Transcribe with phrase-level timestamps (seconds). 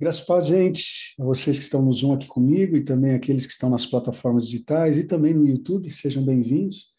[0.00, 3.52] Graças a gente, a vocês que estão no Zoom aqui comigo e também aqueles que
[3.52, 6.94] estão nas plataformas digitais e também no YouTube, sejam bem-vindos.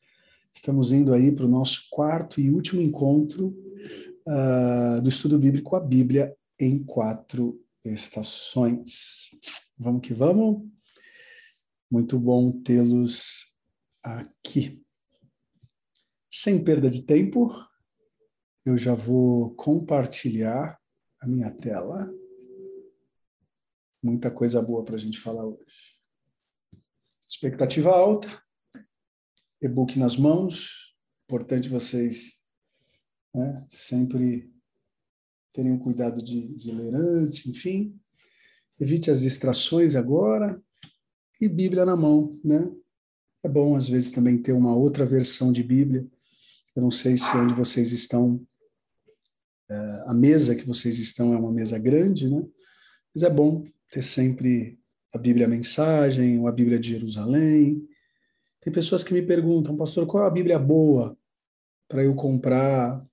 [0.54, 3.58] Estamos indo aí para o nosso quarto e último encontro
[4.28, 9.32] uh, do estudo bíblico, a Bíblia em quatro estações.
[9.76, 10.64] Vamos que vamos.
[11.90, 13.48] Muito bom tê-los
[14.04, 14.80] aqui.
[16.32, 17.52] Sem perda de tempo,
[18.64, 20.80] eu já vou compartilhar
[21.20, 22.21] a minha tela
[24.02, 25.96] muita coisa boa para a gente falar hoje.
[27.28, 28.28] Expectativa alta,
[29.62, 32.42] e-book nas mãos, importante vocês
[33.34, 34.52] né, sempre
[35.54, 37.98] terem cuidado de, de ler antes, enfim.
[38.80, 40.62] Evite as distrações agora
[41.40, 42.76] e Bíblia na mão, né?
[43.44, 46.08] É bom, às vezes, também ter uma outra versão de Bíblia.
[46.76, 48.46] Eu não sei se onde vocês estão,
[49.70, 52.46] é, a mesa que vocês estão é uma mesa grande, né?
[53.14, 54.80] Mas é bom ter sempre
[55.14, 57.86] a Bíblia Mensagem ou a Bíblia de Jerusalém.
[58.62, 61.18] Tem pessoas que me perguntam, pastor, qual é a Bíblia boa
[61.88, 63.06] para eu comprar?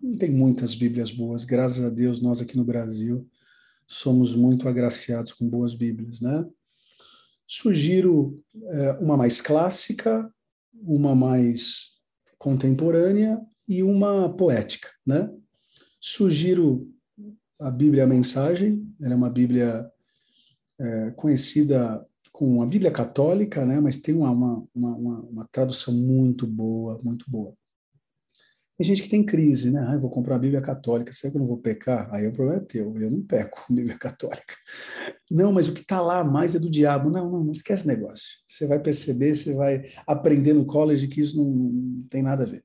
[0.00, 3.28] Não tem muitas Bíblias boas, graças a Deus, nós aqui no Brasil
[3.86, 6.46] somos muito agraciados com boas Bíblias, né?
[7.44, 10.32] Sugiro é, uma mais clássica,
[10.72, 11.98] uma mais
[12.38, 15.28] contemporânea e uma poética, né?
[16.00, 16.88] Sugiro
[17.58, 19.90] a Bíblia Mensagem, ela é uma Bíblia
[20.80, 26.46] é, conhecida com a Bíblia Católica, né, mas tem uma, uma, uma, uma, tradução muito
[26.46, 27.54] boa, muito boa.
[28.78, 29.84] Tem gente que tem crise, né?
[29.86, 32.08] Ah, eu vou comprar a Bíblia Católica, será que eu não vou pecar?
[32.14, 34.54] Aí o problema é teu, eu não peco a Bíblia Católica.
[35.30, 37.10] Não, mas o que está lá mais é do diabo.
[37.10, 38.38] Não, não, não esquece negócio.
[38.48, 42.46] Você vai perceber, você vai aprender no college que isso não, não tem nada a
[42.46, 42.64] ver.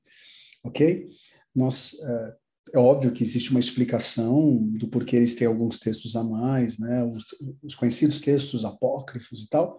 [0.64, 1.06] Ok?
[1.54, 2.32] Nós uh,
[2.74, 7.04] é óbvio que existe uma explicação do porquê eles têm alguns textos a mais, né?
[7.04, 7.24] Os,
[7.62, 9.78] os, conhecidos textos apócrifos e tal,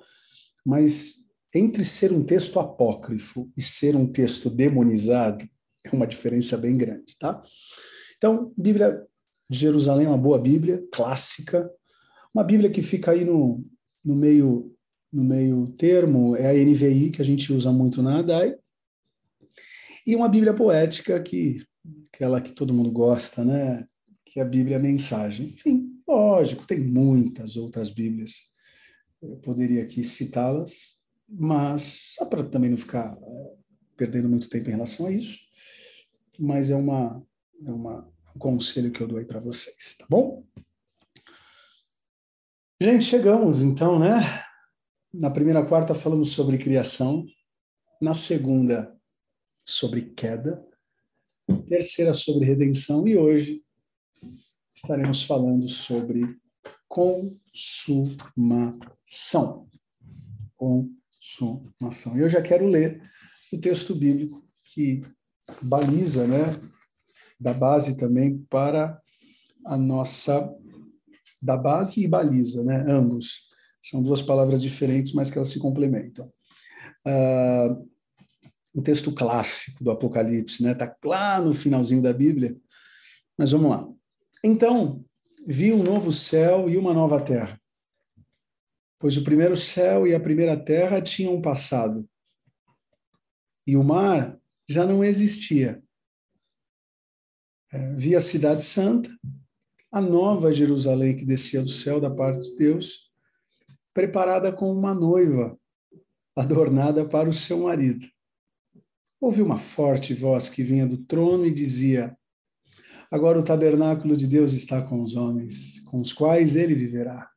[0.65, 1.15] mas
[1.53, 5.47] entre ser um texto apócrifo e ser um texto demonizado
[5.83, 7.41] é uma diferença bem grande, tá?
[8.17, 9.01] Então, Bíblia
[9.49, 11.69] de Jerusalém é uma boa Bíblia, clássica,
[12.33, 13.63] uma Bíblia que fica aí no,
[14.03, 14.73] no meio
[15.11, 18.55] no meio termo, é a NVI que a gente usa muito na ADAI,
[20.05, 21.65] e uma Bíblia poética que
[22.07, 23.87] aquela que todo mundo gosta, né?
[24.25, 25.49] Que é a Bíblia é a mensagem.
[25.49, 28.47] Enfim, lógico, tem muitas outras Bíblias.
[29.21, 33.53] Eu poderia aqui citá-las, mas só para também não ficar é,
[33.95, 35.39] perdendo muito tempo em relação a isso.
[36.39, 37.23] Mas é uma
[37.65, 40.45] é uma um conselho que eu dou aí para vocês, tá bom?
[42.79, 44.19] Gente, chegamos então, né?
[45.11, 47.25] Na primeira quarta falamos sobre criação,
[47.99, 48.95] na segunda
[49.65, 50.63] sobre queda,
[51.67, 53.63] terceira sobre redenção, e hoje
[54.73, 56.37] estaremos falando sobre
[56.87, 58.67] consumação.
[60.55, 62.17] Consumação.
[62.17, 63.01] Eu já quero ler
[63.51, 65.01] o texto bíblico que
[65.61, 66.59] baliza, né,
[67.39, 68.99] da base também para
[69.65, 70.53] a nossa
[71.39, 73.47] da base e baliza, né, ambos.
[73.81, 76.31] São duas palavras diferentes, mas que elas se complementam.
[77.05, 77.87] Uh,
[78.77, 80.73] um texto clássico do Apocalipse, né?
[80.73, 82.55] Está lá no finalzinho da Bíblia.
[83.35, 83.89] Mas vamos lá.
[84.43, 85.03] Então,
[85.47, 87.59] vi um novo céu e uma nova terra.
[88.99, 92.07] Pois o primeiro céu e a primeira terra tinham passado.
[93.65, 94.39] E o mar
[94.69, 95.81] já não existia.
[97.73, 99.09] É, vi a cidade santa,
[99.91, 103.11] a nova Jerusalém que descia do céu da parte de Deus,
[103.91, 105.57] preparada como uma noiva,
[106.35, 108.07] adornada para o seu marido.
[109.19, 112.15] Ouvi uma forte voz que vinha do trono e dizia:
[113.11, 117.27] Agora o tabernáculo de Deus está com os homens, com os quais ele viverá.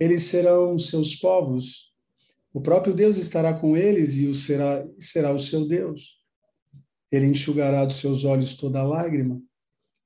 [0.00, 1.92] Eles serão seus povos.
[2.52, 6.18] O próprio Deus estará com eles e o será, será o seu Deus.
[7.12, 9.40] Ele enxugará dos seus olhos toda lágrima.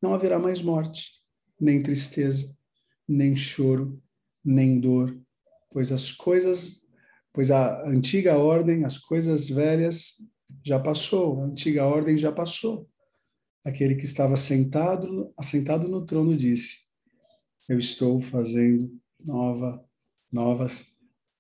[0.03, 1.13] Não haverá mais morte,
[1.61, 2.53] nem tristeza,
[3.07, 4.03] nem choro,
[4.45, 5.17] nem dor,
[5.71, 6.85] pois as coisas,
[7.33, 10.17] pois a antiga ordem, as coisas velhas
[10.65, 12.89] já passou, a antiga ordem já passou.
[13.65, 16.79] Aquele que estava sentado, assentado no trono disse:
[17.69, 18.91] Eu estou fazendo
[19.23, 19.85] nova,
[20.33, 20.87] novas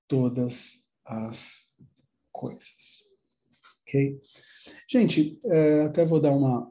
[0.07, 1.71] todas as
[2.31, 3.05] coisas.
[3.83, 4.21] Ok?
[4.89, 6.71] Gente, é, até vou dar uma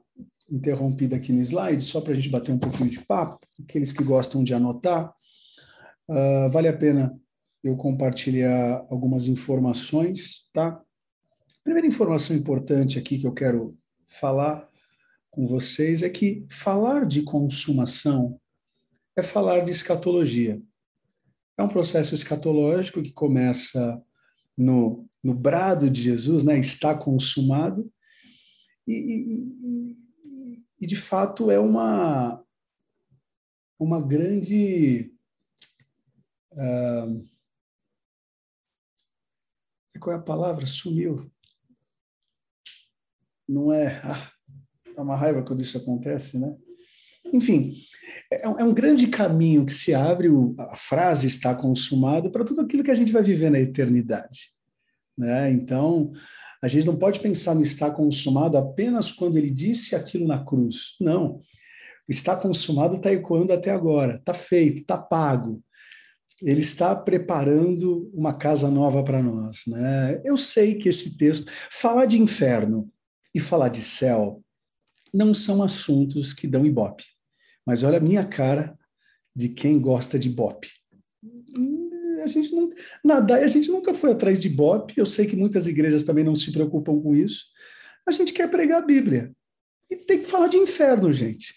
[0.51, 3.45] interrompida aqui no slide, só para a gente bater um pouquinho de papo.
[3.61, 5.13] Aqueles que gostam de anotar,
[6.09, 7.19] uh, vale a pena
[7.63, 10.81] eu compartilhar algumas informações, tá?
[11.69, 13.77] Primeira informação importante aqui que eu quero
[14.07, 14.67] falar
[15.29, 18.41] com vocês é que falar de consumação
[19.15, 20.59] é falar de escatologia.
[21.55, 24.03] É um processo escatológico que começa
[24.57, 26.57] no, no brado de Jesus, né?
[26.57, 27.93] está consumado,
[28.87, 32.43] e, e, e de fato é uma,
[33.77, 35.13] uma grande.
[36.51, 37.29] Uh,
[39.99, 40.65] qual é a palavra?
[40.65, 41.31] Sumiu.
[43.49, 43.99] Não é.
[44.03, 44.29] Ah,
[44.95, 46.55] dá uma raiva quando isso acontece, né?
[47.33, 47.73] Enfim,
[48.31, 52.83] é, é um grande caminho que se abre, a frase está consumado para tudo aquilo
[52.83, 54.51] que a gente vai viver na eternidade.
[55.17, 55.51] Né?
[55.51, 56.11] Então,
[56.61, 60.95] a gente não pode pensar no está consumado apenas quando ele disse aquilo na cruz.
[61.01, 61.37] Não.
[61.37, 61.41] O
[62.07, 65.61] está consumado está ecoando até agora, está feito, está pago.
[66.41, 69.63] Ele está preparando uma casa nova para nós.
[69.67, 70.21] Né?
[70.23, 72.89] Eu sei que esse texto, falar de inferno
[73.33, 74.43] e falar de céu,
[75.13, 77.05] não são assuntos que dão ibope.
[77.65, 78.77] Mas olha a minha cara
[79.35, 80.69] de quem gosta de bope.
[82.23, 82.69] A gente não,
[83.03, 84.97] na DAI a gente nunca foi atrás de bope.
[84.97, 87.45] Eu sei que muitas igrejas também não se preocupam com isso.
[88.07, 89.31] A gente quer pregar a Bíblia.
[89.89, 91.53] E tem que falar de inferno, gente.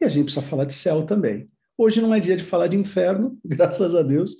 [0.00, 1.48] E a gente precisa falar de céu também.
[1.76, 4.36] Hoje não é dia de falar de inferno, graças a Deus,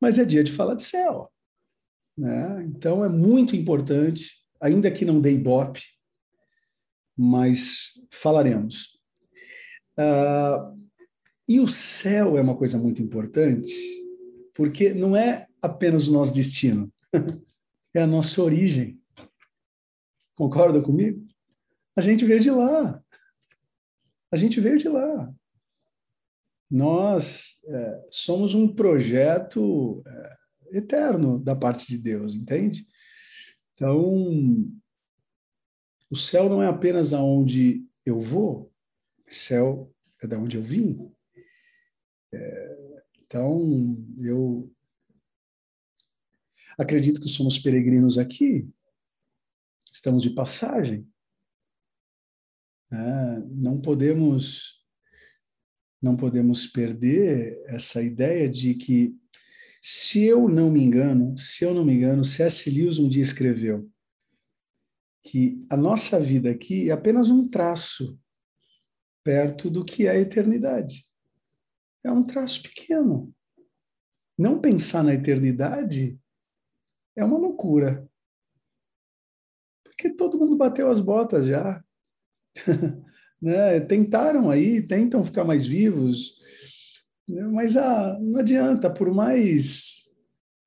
[0.00, 1.30] mas é dia de falar de céu.
[2.16, 2.64] Né?
[2.66, 5.82] Então é muito importante, ainda que não dê ibope,
[7.20, 8.98] mas falaremos.
[9.98, 10.80] Uh,
[11.46, 13.74] e o céu é uma coisa muito importante,
[14.54, 16.90] porque não é apenas o nosso destino,
[17.94, 18.98] é a nossa origem.
[20.34, 21.22] Concorda comigo?
[21.94, 23.02] A gente veio de lá.
[24.32, 25.30] A gente veio de lá.
[26.70, 30.36] Nós é, somos um projeto é,
[30.78, 32.86] eterno da parte de Deus, entende?
[33.74, 34.70] Então,
[36.10, 38.72] o céu não é apenas aonde eu vou,
[39.28, 41.10] céu é da onde eu vim.
[42.32, 44.70] É, então, eu
[46.76, 48.68] acredito que somos peregrinos aqui,
[49.92, 51.08] estamos de passagem.
[52.92, 54.80] É, não podemos
[56.02, 59.14] não podemos perder essa ideia de que
[59.82, 62.70] se eu não me engano, se eu não me engano, C.S.
[62.70, 63.90] Lewis um dia escreveu
[65.22, 68.18] que a nossa vida aqui é apenas um traço
[69.22, 71.06] perto do que é a eternidade.
[72.04, 73.34] É um traço pequeno.
[74.38, 76.18] Não pensar na eternidade
[77.16, 78.08] é uma loucura.
[79.84, 81.84] Porque todo mundo bateu as botas já.
[83.40, 83.80] né?
[83.80, 86.36] Tentaram aí, tentam ficar mais vivos,
[87.52, 90.10] mas ah, não adianta, por mais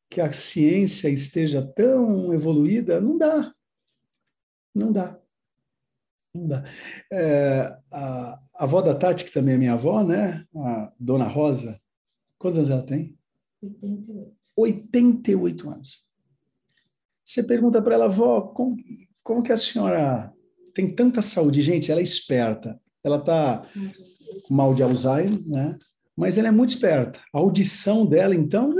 [0.10, 3.54] que a ciência esteja tão evoluída, não dá.
[4.74, 5.20] Não dá.
[6.34, 6.64] Não dá.
[7.12, 10.46] É, a, a avó da Tati, que também é minha avó, né?
[10.56, 11.80] A dona Rosa,
[12.38, 13.18] quantos anos ela tem?
[13.62, 14.34] 88.
[14.56, 16.04] 88 anos.
[17.24, 18.75] Você pergunta para ela, avó, como,
[19.24, 20.34] como que a senhora
[20.74, 21.62] tem tanta saúde?
[21.62, 22.80] Gente, ela é esperta.
[23.04, 23.66] Ela está
[24.46, 25.78] com mal de Alzheimer, né?
[26.16, 27.19] Mas ela é muito esperta.
[27.34, 28.74] A audição dela, então.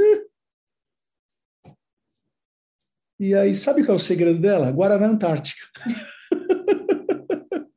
[3.24, 4.70] E aí, sabe qual é o segredo dela?
[4.70, 5.66] Guaraná Antártica.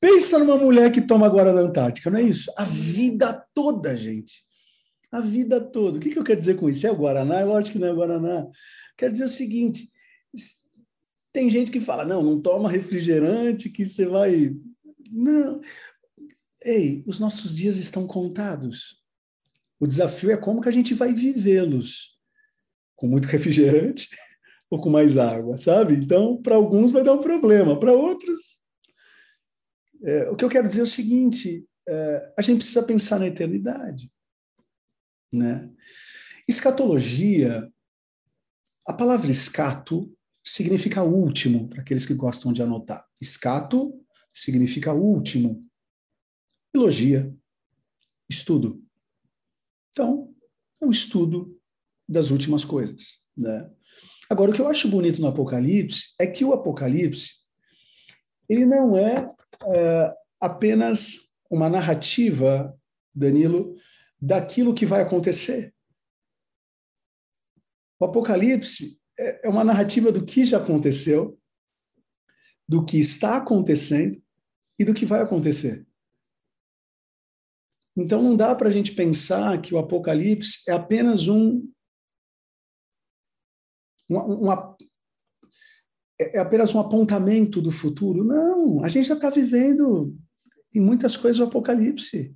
[0.00, 2.50] Pensa numa mulher que toma Guaraná Antártica, não é isso?
[2.56, 4.42] A vida toda, gente.
[5.12, 5.98] A vida toda.
[5.98, 6.86] O que, que eu quero dizer com isso?
[6.86, 7.40] É o Guaraná?
[7.40, 8.46] É lógico que não é o Guaraná.
[8.96, 9.86] Quer dizer o seguinte:
[11.30, 14.56] tem gente que fala, não, não toma refrigerante, que você vai.
[15.12, 15.60] Não.
[16.64, 18.98] Ei, os nossos dias estão contados.
[19.78, 22.18] O desafio é como que a gente vai vivê-los.
[22.96, 24.08] Com muito refrigerante
[24.70, 25.94] ou com mais água, sabe?
[25.94, 28.58] Então, para alguns vai dar um problema, para outros.
[30.02, 33.26] É, o que eu quero dizer é o seguinte: é, a gente precisa pensar na
[33.26, 34.10] eternidade.
[35.32, 35.68] Né?
[36.48, 37.70] Escatologia,
[38.86, 40.12] a palavra escato
[40.42, 43.06] significa último, para aqueles que gostam de anotar.
[43.20, 43.92] Escato
[44.32, 45.66] significa último.
[46.72, 47.34] Elogia,
[48.28, 48.82] estudo.
[49.90, 50.32] Então,
[50.80, 51.60] é o estudo
[52.08, 53.20] das últimas coisas.
[53.36, 53.70] Né?
[54.30, 57.40] Agora, o que eu acho bonito no Apocalipse é que o Apocalipse
[58.48, 59.28] ele não é,
[59.74, 62.78] é apenas uma narrativa,
[63.12, 63.74] Danilo,
[64.22, 65.74] daquilo que vai acontecer.
[67.98, 71.36] O Apocalipse é, é uma narrativa do que já aconteceu,
[72.68, 74.22] do que está acontecendo
[74.78, 75.84] e do que vai acontecer.
[77.96, 81.68] Então não dá para a gente pensar que o Apocalipse é apenas um
[84.10, 84.76] uma, uma,
[86.20, 88.24] é, é apenas um apontamento do futuro.
[88.24, 90.14] Não, a gente já está vivendo
[90.74, 92.34] em muitas coisas o Apocalipse.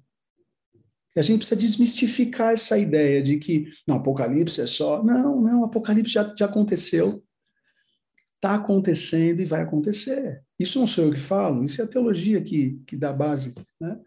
[1.15, 5.03] E a gente precisa desmistificar essa ideia de que no Apocalipse é só.
[5.03, 7.23] Não, não, o Apocalipse já, já aconteceu.
[8.37, 10.43] Está acontecendo e vai acontecer.
[10.59, 13.55] Isso não sou eu que falo, isso é a teologia que, que dá base.
[13.81, 13.99] Né?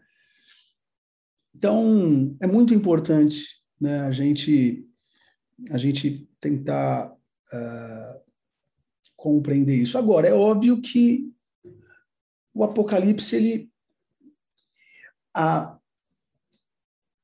[1.55, 3.43] Então, é muito importante
[3.79, 4.87] né, a, gente,
[5.71, 7.16] a gente tentar
[9.15, 9.97] compreender isso.
[9.97, 11.33] Agora, é óbvio que
[12.53, 13.71] o Apocalipse, ele.
[15.35, 15.77] A,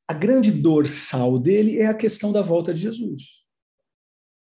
[0.07, 3.43] a grande dorsal dele é a questão da volta de Jesus.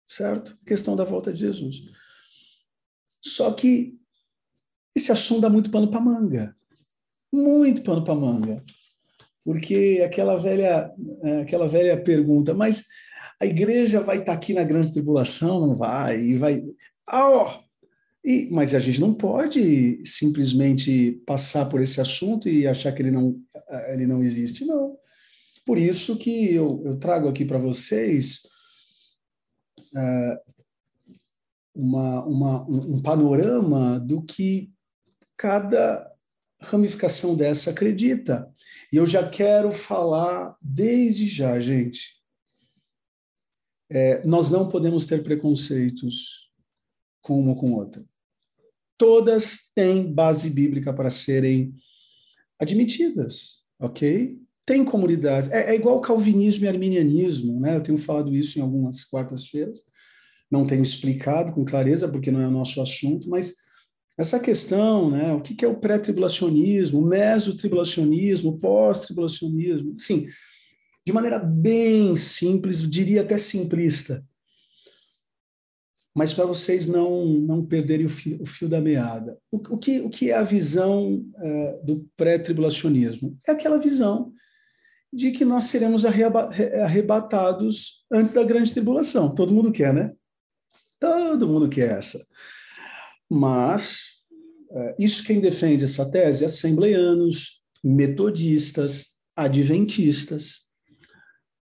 [0.08, 0.58] Certo?
[0.62, 1.84] A questão da volta de Jesus.
[3.22, 3.98] Só que
[4.96, 6.58] esse assunto dá muito pano para manga.
[7.32, 8.64] Muito pano para manga.
[9.44, 10.92] Porque aquela velha,
[11.24, 12.88] é, aquela velha pergunta, mas
[13.44, 15.68] a igreja vai estar tá aqui na grande tribulação?
[15.68, 16.20] Não vai.
[16.20, 16.64] E vai.
[17.12, 17.46] Oh,
[18.24, 23.12] e, mas a gente não pode simplesmente passar por esse assunto e achar que ele
[23.12, 23.38] não,
[23.90, 24.98] ele não existe, não.
[25.66, 28.40] Por isso que eu, eu trago aqui para vocês
[29.94, 30.54] uh,
[31.76, 34.72] uma, uma, um, um panorama do que
[35.36, 36.10] cada
[36.62, 38.50] ramificação dessa acredita.
[38.92, 42.23] E eu já quero falar desde já, gente.
[43.94, 46.50] É, nós não podemos ter preconceitos
[47.22, 48.04] com uma ou com outra
[49.04, 51.74] todas têm base bíblica para serem
[52.58, 54.38] admitidas, ok?
[54.66, 55.52] Tem comunidades.
[55.52, 57.76] É, é igual calvinismo e arminianismo, né?
[57.76, 59.82] Eu tenho falado isso em algumas quartas-feiras.
[60.50, 63.56] Não tenho explicado com clareza, porque não é o nosso assunto, mas
[64.18, 65.34] essa questão, né?
[65.34, 70.28] O que é o pré-tribulacionismo, o mesotribulacionismo, o pós-tribulacionismo, sim,
[71.06, 74.24] de maneira bem simples, diria até simplista
[76.16, 79.38] mas para vocês não, não perderem o fio, o fio da meada.
[79.52, 83.38] O, o, que, o que é a visão uh, do pré-tribulacionismo?
[83.48, 84.32] É aquela visão
[85.12, 89.34] de que nós seremos arrebatados antes da grande tribulação.
[89.34, 90.14] Todo mundo quer, né?
[91.00, 92.24] Todo mundo quer essa.
[93.30, 94.04] Mas,
[94.70, 96.46] uh, isso quem defende essa tese?
[96.46, 100.62] Assembleianos, metodistas, adventistas.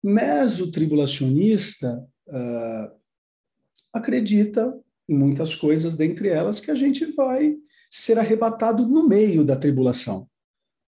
[0.07, 2.01] Mesotribulacionista.
[2.27, 2.97] Uh,
[3.93, 4.73] acredita
[5.07, 7.55] em muitas coisas, dentre elas, que a gente vai
[7.89, 10.27] ser arrebatado no meio da tribulação.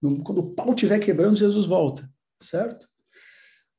[0.01, 2.09] Quando o pau estiver quebrando, Jesus volta,
[2.41, 2.87] certo?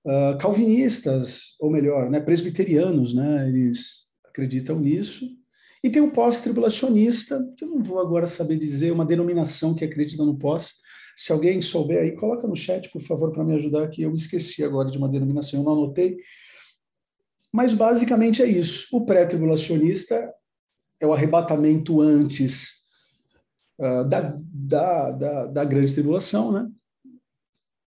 [0.05, 5.29] Uh, calvinistas, ou melhor, né, presbiterianos, né, eles acreditam nisso.
[5.83, 10.25] E tem o pós-tribulacionista, que eu não vou agora saber dizer, uma denominação que acredita
[10.25, 10.75] no pós.
[11.19, 14.63] Se alguém souber aí, coloca no chat, por favor, para me ajudar, que eu esqueci
[14.63, 16.17] agora de uma denominação, eu não anotei,
[17.53, 18.87] mas basicamente é isso.
[18.93, 20.33] O pré-tribulacionista
[21.01, 22.69] é o arrebatamento antes
[23.81, 26.71] uh, da, da, da, da, grande tribulação, né?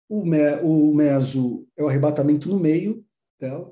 [0.10, 3.06] O, me, o meso é o arrebatamento no meio
[3.40, 3.72] dela.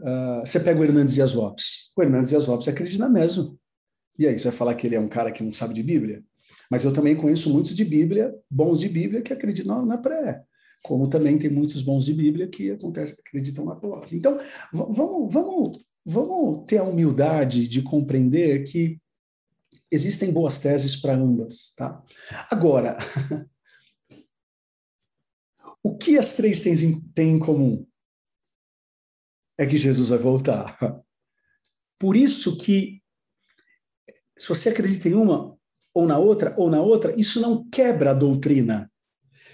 [0.00, 1.90] Uh, você pega o Hernandes Dias Lopes.
[1.96, 3.58] O Hernandes Dias Lopes acredita na meso.
[4.16, 6.22] E aí, você vai falar que ele é um cara que não sabe de Bíblia?
[6.70, 10.44] Mas eu também conheço muitos de Bíblia, bons de Bíblia, que acreditam na pré
[10.82, 14.08] como também tem muitos bons de Bíblia que acontece, acreditam na palavra.
[14.12, 14.38] Então,
[14.72, 19.00] vamos, vamos, vamos ter a humildade de compreender que
[19.90, 22.02] existem boas teses para ambas, tá?
[22.50, 22.96] Agora,
[25.82, 26.74] o que as três têm
[27.18, 27.86] em comum?
[29.58, 30.78] É que Jesus vai voltar.
[31.98, 33.02] Por isso que,
[34.38, 35.58] se você acredita em uma,
[35.94, 38.90] ou na outra, ou na outra, isso não quebra a doutrina.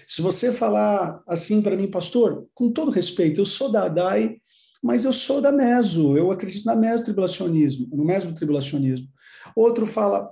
[0.05, 4.39] Se você falar assim para mim, pastor, com todo respeito, eu sou da ADAI,
[4.81, 9.07] mas eu sou da meso, eu acredito na mesotribulacionismo, no mesotribulacionismo.
[9.55, 10.31] Outro fala,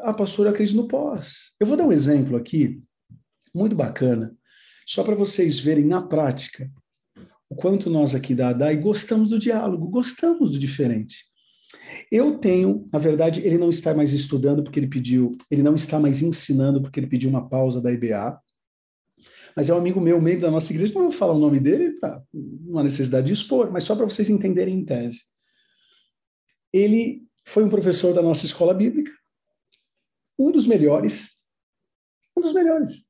[0.00, 1.52] ah, pastor, eu acredito no pós.
[1.58, 2.82] Eu vou dar um exemplo aqui,
[3.54, 4.36] muito bacana,
[4.86, 6.70] só para vocês verem na prática
[7.48, 11.29] o quanto nós aqui da ADAI gostamos do diálogo, gostamos do diferente.
[12.10, 16.00] Eu tenho, na verdade, ele não está mais estudando porque ele pediu, ele não está
[16.00, 18.40] mais ensinando porque ele pediu uma pausa da IBA.
[19.54, 21.92] Mas é um amigo meu, membro da nossa igreja, não vou falar o nome dele
[22.00, 25.24] para uma necessidade de expor, mas só para vocês entenderem em tese.
[26.72, 29.12] Ele foi um professor da nossa escola bíblica,
[30.38, 31.32] um dos melhores,
[32.36, 33.04] um dos melhores.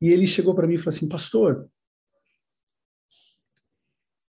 [0.00, 1.68] E ele chegou para mim e falou assim: Pastor,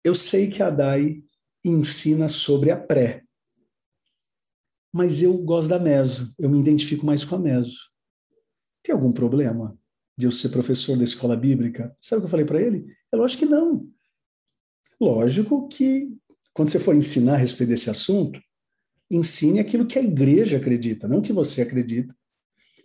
[0.04, 1.22] eu sei que a Dai
[1.64, 3.24] ensina sobre a pré.
[4.92, 7.92] Mas eu gosto da meso, eu me identifico mais com a meso.
[8.82, 9.78] Tem algum problema
[10.18, 11.96] de eu ser professor da escola bíblica?
[12.02, 12.86] Sabe o que eu falei para ele?
[13.12, 13.88] É lógico que não.
[15.00, 16.10] Lógico que
[16.54, 18.42] quando você for ensinar a respeito desse assunto,
[19.10, 22.16] ensine aquilo que a igreja acredita, não que você acredita.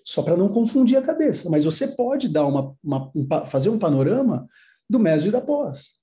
[0.05, 1.49] só para não confundir a cabeça.
[1.49, 4.47] Mas você pode dar uma, uma um, fazer um panorama
[4.89, 5.99] do meso e da pós.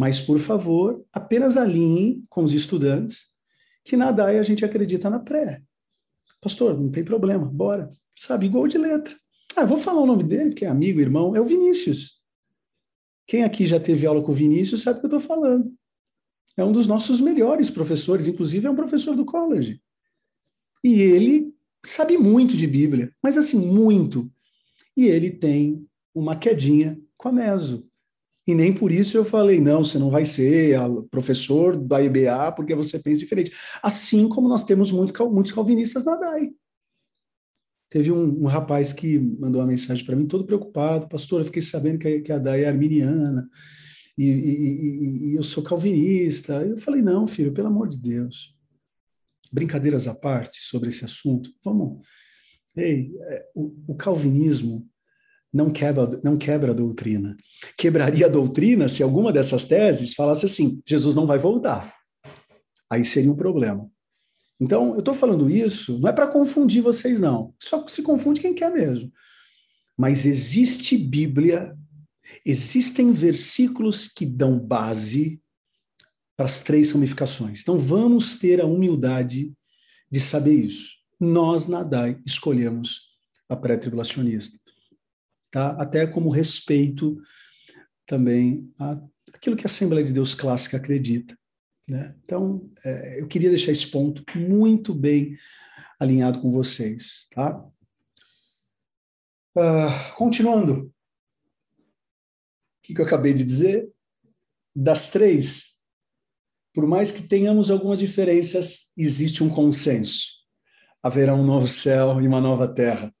[0.00, 3.34] Mas, por favor, apenas alinhe com os estudantes
[3.84, 5.62] que na DAI a gente acredita na pré.
[6.40, 7.86] Pastor, não tem problema, bora.
[8.16, 9.14] Sabe, igual de letra.
[9.54, 12.18] Ah, vou falar o nome dele, que é amigo, irmão, é o Vinícius.
[13.26, 15.70] Quem aqui já teve aula com o Vinícius sabe o que eu estou falando.
[16.56, 19.82] É um dos nossos melhores professores, inclusive é um professor do college.
[20.82, 21.54] E ele
[21.84, 24.32] sabe muito de Bíblia, mas assim, muito.
[24.96, 27.89] E ele tem uma quedinha com a Meso.
[28.50, 30.76] E nem por isso eu falei, não, você não vai ser
[31.08, 33.52] professor da IBA porque você pensa diferente.
[33.80, 36.50] Assim como nós temos muito, muitos calvinistas na DAI.
[37.88, 41.62] Teve um, um rapaz que mandou uma mensagem para mim, todo preocupado, pastor, eu fiquei
[41.62, 43.48] sabendo que que a DAI é arminiana
[44.18, 46.54] e, e, e, e eu sou calvinista.
[46.66, 48.52] Eu falei, não, filho, pelo amor de Deus.
[49.52, 52.04] Brincadeiras à parte sobre esse assunto, vamos.
[52.76, 54.88] Ei, é, o, o calvinismo
[55.52, 57.36] não quebra, não quebra a doutrina.
[57.76, 61.92] Quebraria a doutrina se alguma dessas teses falasse assim: Jesus não vai voltar.
[62.90, 63.90] Aí seria um problema.
[64.60, 67.54] Então, eu estou falando isso não é para confundir vocês, não.
[67.58, 69.10] Só se confunde quem quer mesmo.
[69.96, 71.76] Mas existe Bíblia,
[72.44, 75.40] existem versículos que dão base
[76.36, 77.62] para as três ramificações.
[77.62, 79.52] Então, vamos ter a humildade
[80.10, 80.90] de saber isso.
[81.18, 83.10] Nós, na DAI, escolhemos
[83.48, 84.58] a pré-tribulacionista
[85.50, 85.70] tá?
[85.78, 87.20] até como respeito
[88.06, 89.00] também a
[89.40, 91.36] aquilo que a Assembleia de Deus clássica acredita.
[91.88, 92.14] Né?
[92.22, 95.36] Então, é, eu queria deixar esse ponto muito bem
[95.98, 97.26] alinhado com vocês.
[97.30, 97.58] Tá?
[99.56, 100.92] Uh, continuando, o
[102.82, 103.90] que, que eu acabei de dizer?
[104.76, 105.76] Das três,
[106.72, 110.28] por mais que tenhamos algumas diferenças, existe um consenso.
[111.02, 113.12] Haverá um novo céu e uma nova terra.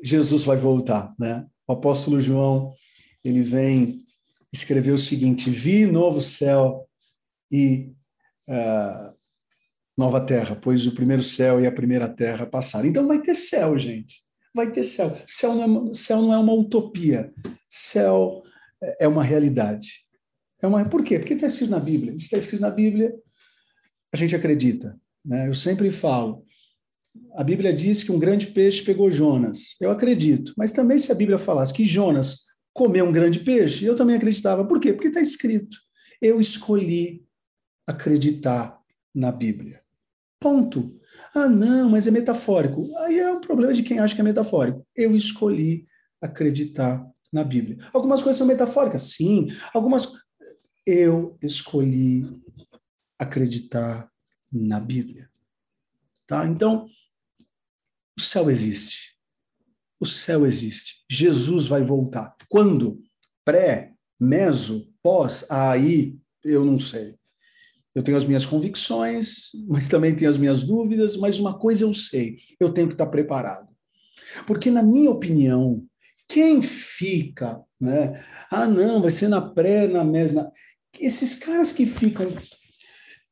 [0.00, 1.46] É, Jesus vai voltar, né?
[1.66, 2.72] O apóstolo João,
[3.24, 4.02] ele vem
[4.52, 6.88] escrever o seguinte: Vi novo céu
[7.50, 7.92] e
[8.48, 9.14] uh,
[9.96, 12.88] nova terra, pois o primeiro céu e a primeira terra passaram.
[12.88, 14.16] Então vai ter céu, gente.
[14.54, 15.16] Vai ter céu.
[15.26, 17.32] Céu não é, céu não é uma utopia.
[17.68, 18.42] Céu
[18.98, 20.06] é uma realidade.
[20.60, 21.18] É uma, por quê?
[21.18, 22.14] Porque está escrito na Bíblia.
[22.14, 23.14] Está escrito na Bíblia,
[24.12, 24.98] a gente acredita.
[25.24, 25.48] Né?
[25.48, 26.44] Eu sempre falo,
[27.38, 29.76] a Bíblia diz que um grande peixe pegou Jonas.
[29.80, 30.52] Eu acredito.
[30.56, 34.66] Mas também se a Bíblia falasse que Jonas comeu um grande peixe, eu também acreditava.
[34.66, 34.92] Por quê?
[34.92, 35.76] Porque está escrito.
[36.20, 37.24] Eu escolhi
[37.86, 38.76] acreditar
[39.14, 39.80] na Bíblia.
[40.40, 40.98] Ponto.
[41.32, 42.84] Ah, não, mas é metafórico.
[42.98, 44.84] Aí é um problema de quem acha que é metafórico.
[44.96, 45.86] Eu escolhi
[46.20, 47.78] acreditar na Bíblia.
[47.92, 49.46] Algumas coisas são metafóricas, sim.
[49.72, 50.12] Algumas.
[50.84, 52.26] Eu escolhi
[53.16, 54.10] acreditar
[54.52, 55.30] na Bíblia.
[56.26, 56.44] Tá?
[56.44, 56.88] Então,
[58.18, 59.12] o céu existe.
[60.00, 60.96] O céu existe.
[61.08, 62.34] Jesus vai voltar.
[62.48, 63.00] Quando?
[63.44, 65.46] Pré, meso, pós?
[65.48, 67.14] Aí eu não sei.
[67.94, 71.94] Eu tenho as minhas convicções, mas também tenho as minhas dúvidas, mas uma coisa eu
[71.94, 73.68] sei, eu tenho que estar preparado.
[74.46, 75.84] Porque, na minha opinião,
[76.28, 78.20] quem fica, né?
[78.50, 80.34] Ah, não, vai ser na pré, na mes.
[80.98, 82.36] Esses caras que ficam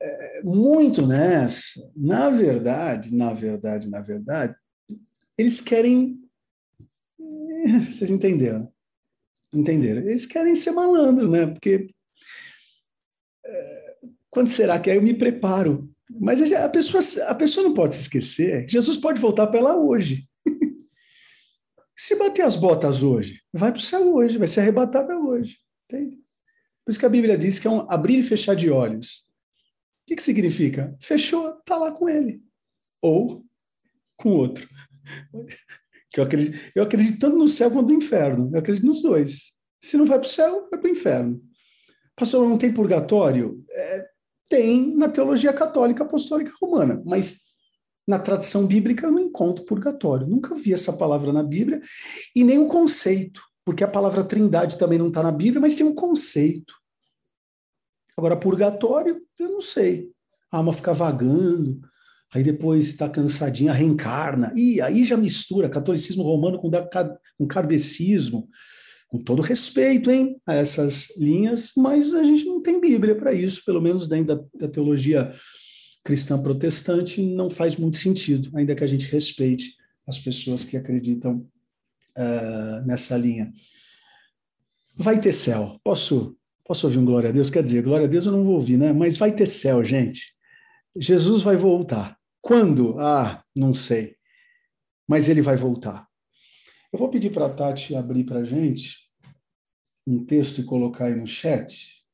[0.00, 4.54] é, muito nessa, na verdade, na verdade, na verdade,
[5.38, 6.20] eles querem.
[7.90, 8.72] Vocês entenderam?
[9.52, 10.02] Entenderam?
[10.02, 11.46] Eles querem ser malandro, né?
[11.46, 11.88] Porque.
[13.44, 13.96] É,
[14.30, 15.90] quando será que aí eu me preparo?
[16.20, 18.66] Mas a pessoa, a pessoa não pode se esquecer.
[18.68, 20.28] Jesus pode voltar para ela hoje.
[21.96, 25.58] se bater as botas hoje, vai para o céu hoje, vai ser arrebatada hoje.
[25.84, 26.16] Entende?
[26.84, 29.26] Por isso que a Bíblia diz que é um abrir e fechar de olhos.
[30.02, 30.96] O que, que significa?
[31.00, 32.40] Fechou, está lá com ele.
[33.02, 33.44] Ou
[34.16, 34.68] com outro.
[36.10, 38.50] Que eu, acredito, eu acredito tanto no céu quanto no inferno.
[38.52, 39.52] Eu acredito nos dois.
[39.80, 41.42] Se não vai para o céu, vai para o inferno.
[42.14, 43.64] Pastor, não tem purgatório?
[43.70, 44.06] É,
[44.48, 47.46] tem na teologia católica apostólica romana, mas
[48.06, 50.26] na tradição bíblica eu não encontro purgatório.
[50.26, 51.80] Nunca vi essa palavra na Bíblia
[52.34, 55.84] e nem o conceito, porque a palavra trindade também não está na Bíblia, mas tem
[55.84, 56.74] um conceito.
[58.16, 60.10] Agora, purgatório, eu não sei.
[60.50, 61.80] A alma fica vagando,
[62.34, 64.52] aí depois está cansadinha, reencarna.
[64.56, 68.48] E aí já mistura catolicismo romano com, com kardecismo,
[69.08, 73.64] com todo respeito hein, a essas linhas, mas a gente não tem Bíblia para isso,
[73.64, 75.32] pelo menos dentro da, da, teologia
[76.04, 79.74] cristã protestante, não faz muito sentido, ainda que a gente respeite
[80.06, 81.46] as pessoas que acreditam
[82.16, 83.52] uh, nessa linha.
[84.94, 85.78] Vai ter céu.
[85.84, 87.50] Posso, posso ouvir um glória a Deus?
[87.50, 88.92] Quer dizer, glória a Deus eu não vou ouvir, né?
[88.92, 90.32] Mas vai ter céu, gente.
[90.96, 92.15] Jesus vai voltar.
[92.46, 92.96] Quando?
[93.00, 94.14] Ah, não sei.
[95.08, 96.06] mas ele vai voltar.
[96.92, 99.10] Eu vou pedir para a Tati abrir para a gente
[100.06, 102.04] um texto e colocar aí no chat,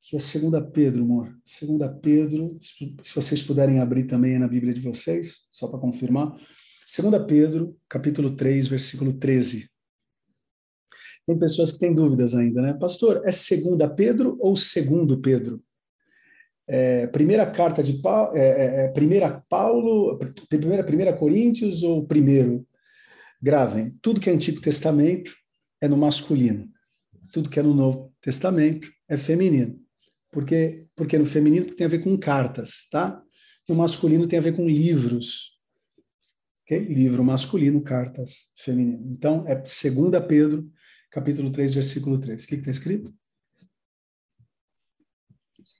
[0.00, 1.38] que é 2 Pedro, amor.
[1.44, 6.30] 2 Pedro, se vocês puderem abrir também na Bíblia de vocês, só para confirmar.
[6.30, 9.70] 2 Pedro, capítulo 3, versículo 13.
[11.26, 12.72] Tem pessoas que têm dúvidas ainda, né?
[12.72, 15.62] Pastor, é segunda Pedro ou segundo Pedro?
[16.68, 22.66] É, primeira carta de Paulo, é, é, é, primeira Paulo, primeira, primeira Coríntios ou primeiro?
[23.40, 25.34] Gravem, tudo que é Antigo Testamento
[25.80, 26.68] é no masculino,
[27.32, 29.80] tudo que é no Novo Testamento é feminino.
[30.30, 33.20] Porque, porque no feminino tem a ver com cartas, tá?
[33.68, 35.58] No masculino tem a ver com livros.
[36.64, 36.78] Okay?
[36.78, 39.04] Livro masculino, cartas feminino.
[39.10, 40.70] Então, é 2 Pedro,
[41.10, 42.44] capítulo 3, versículo 3.
[42.44, 43.12] O que está escrito?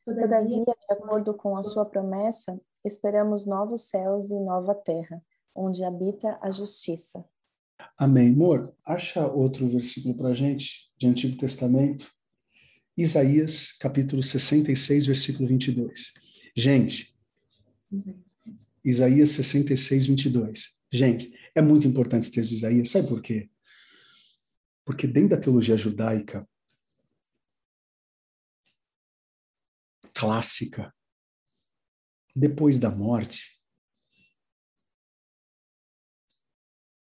[0.05, 5.23] Todavia, de acordo com a sua promessa, esperamos novos céus e nova terra,
[5.55, 7.25] onde habita a justiça.
[7.97, 8.33] Amém.
[8.33, 12.11] Amor, acha outro versículo para a gente, de Antigo Testamento?
[12.97, 16.13] Isaías, capítulo 66, versículo 22.
[16.55, 17.17] Gente,
[18.85, 20.73] Isaías 66, 22.
[20.91, 22.91] Gente, é muito importante esse texto de Isaías.
[22.91, 23.49] Sabe por quê?
[24.85, 26.47] Porque dentro da teologia judaica
[30.23, 30.95] clássica,
[32.33, 33.61] depois da morte,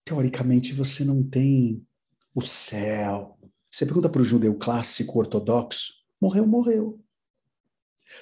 [0.04, 1.86] teoricamente você não tem
[2.34, 3.38] o céu.
[3.70, 7.00] Você pergunta para o judeu clássico ortodoxo, morreu, morreu.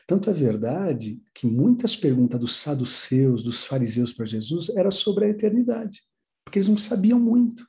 [0.07, 5.31] Tanto é verdade que muitas perguntas dos saduceus, dos fariseus para Jesus era sobre a
[5.31, 6.03] eternidade,
[6.45, 7.67] porque eles não sabiam muito.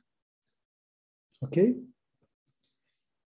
[1.40, 1.82] Ok?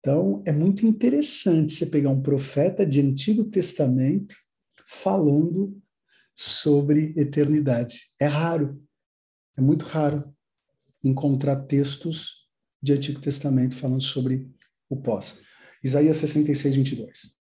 [0.01, 4.35] Então, é muito interessante você pegar um profeta de Antigo Testamento
[4.87, 5.81] falando
[6.37, 8.13] sobre eternidade.
[8.21, 8.81] É raro,
[9.57, 10.33] é muito raro
[11.03, 12.49] encontrar textos
[12.81, 14.49] de Antigo Testamento falando sobre
[14.89, 15.41] o pós.
[15.83, 17.39] Isaías 66, 22.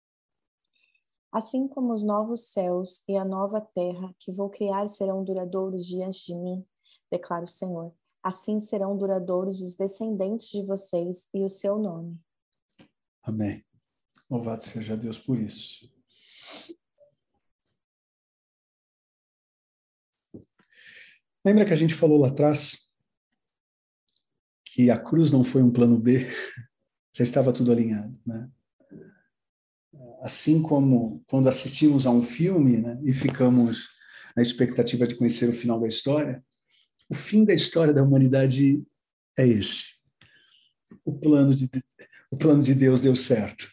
[1.33, 6.27] Assim como os novos céus e a nova terra que vou criar serão duradouros diante
[6.27, 6.63] de mim,
[7.11, 12.21] declara o Senhor, assim serão duradouros os descendentes de vocês e o seu nome.
[13.23, 13.65] Amém.
[14.29, 15.91] Louvado seja Deus por isso.
[21.45, 22.93] Lembra que a gente falou lá atrás
[24.65, 26.27] que a cruz não foi um plano B?
[27.15, 28.49] Já estava tudo alinhado, né?
[30.21, 33.91] Assim como quando assistimos a um filme né, e ficamos
[34.37, 36.43] na expectativa de conhecer o final da história,
[37.09, 38.83] o fim da história da humanidade
[39.39, 40.01] é esse.
[41.05, 41.69] O plano de,
[42.33, 43.71] o plano de Deus deu certo.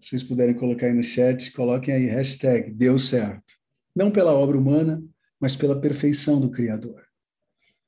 [0.00, 3.52] Se vocês puderem colocar aí no chat, coloquem aí hashtag deu certo.
[3.94, 5.04] Não pela obra humana,
[5.38, 7.04] mas pela perfeição do Criador.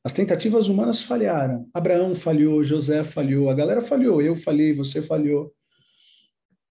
[0.05, 1.67] As tentativas humanas falharam.
[1.73, 5.55] Abraão falhou, José falhou, a galera falhou, eu falhei, você falhou.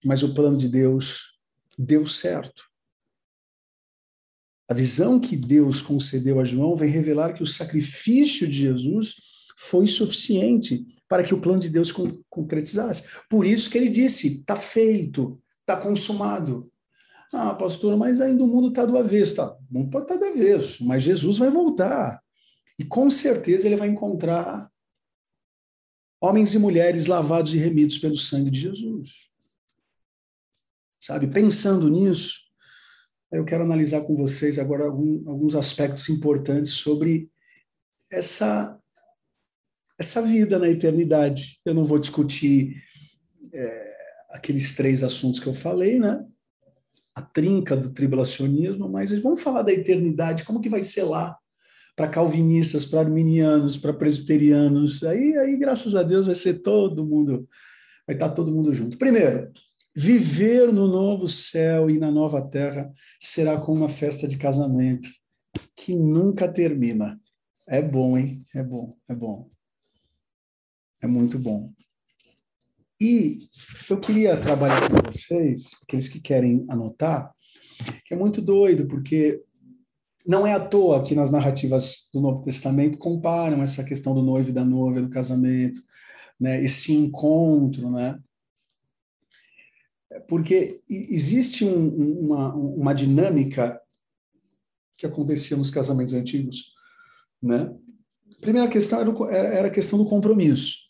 [0.05, 1.33] Mas o plano de Deus
[1.79, 2.63] deu certo.
[4.69, 9.15] A visão que Deus concedeu a João vem revelar que o sacrifício de Jesus
[9.57, 11.91] foi suficiente para que o plano de Deus
[12.29, 13.03] concretizasse.
[13.27, 16.71] Por isso que ele disse: está feito, está consumado.
[17.33, 19.35] Ah, pastor, mas ainda o mundo está do avesso.
[19.35, 22.21] Tá, o mundo pode estar tá do avesso, mas Jesus vai voltar.
[22.77, 24.71] E com certeza ele vai encontrar
[26.21, 29.29] homens e mulheres lavados e remidos pelo sangue de Jesus.
[30.99, 32.41] Sabe, pensando nisso,
[33.31, 37.31] eu quero analisar com vocês agora algum, alguns aspectos importantes sobre
[38.11, 38.77] essa
[39.99, 41.59] essa vida na eternidade.
[41.65, 42.81] Eu não vou discutir
[43.51, 43.95] é,
[44.29, 46.23] aqueles três assuntos que eu falei, né?
[47.13, 51.37] A trinca do tribulacionismo, mas vamos falar da eternidade, como que vai ser lá
[51.97, 55.03] para calvinistas, para arminianos, para presbiterianos.
[55.03, 57.45] Aí, aí, graças a Deus, vai ser todo mundo,
[58.07, 58.97] vai estar todo mundo junto.
[58.97, 59.51] Primeiro,
[59.93, 65.09] viver no novo céu e na nova terra será como uma festa de casamento
[65.75, 67.19] que nunca termina.
[67.67, 68.45] É bom, hein?
[68.55, 69.49] É bom, é bom.
[71.01, 71.71] É muito bom.
[72.99, 73.39] E
[73.89, 77.33] eu queria trabalhar com vocês, aqueles que querem anotar,
[78.05, 79.41] que é muito doido, porque
[80.25, 84.49] não é à toa que nas narrativas do Novo Testamento comparam essa questão do noivo
[84.49, 85.79] e da noiva, do casamento,
[86.39, 88.19] né, esse encontro, né?
[90.27, 93.79] Porque existe um, uma, uma dinâmica
[94.97, 96.73] que acontecia nos casamentos antigos,
[97.41, 97.73] né?
[98.41, 100.88] Primeira questão era, era a questão do compromisso.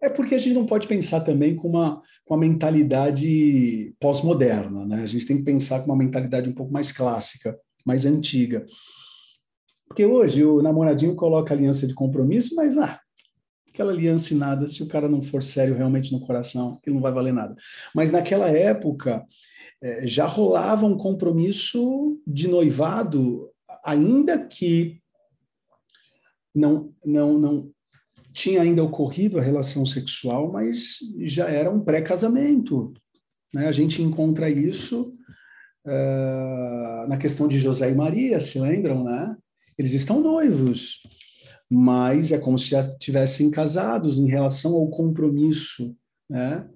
[0.00, 5.02] É porque a gente não pode pensar também com uma, com uma mentalidade pós-moderna, né?
[5.02, 8.64] A gente tem que pensar com uma mentalidade um pouco mais clássica, mais antiga.
[9.88, 13.00] Porque hoje o namoradinho coloca aliança de compromisso, mas ah,
[13.68, 17.02] aquela aliança e nada, se o cara não for sério realmente no coração, ele não
[17.02, 17.56] vai valer nada.
[17.94, 19.24] Mas naquela época
[19.82, 23.50] é, já rolava um compromisso de noivado,
[23.84, 25.00] ainda que
[26.54, 27.70] não, não, não
[28.38, 32.94] tinha ainda ocorrido a relação sexual, mas já era um pré-casamento.
[33.52, 33.66] Né?
[33.66, 35.12] A gente encontra isso
[35.84, 39.36] uh, na questão de José e Maria, se lembram, né?
[39.76, 41.02] Eles estão noivos,
[41.68, 45.96] mas é como se já estivessem casados em relação ao compromisso,
[46.30, 46.68] né?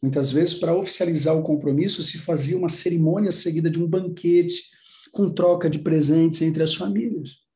[0.00, 4.62] Muitas vezes, para oficializar o compromisso, se fazia uma cerimônia seguida de um banquete
[5.10, 7.47] com troca de presentes entre as famílias.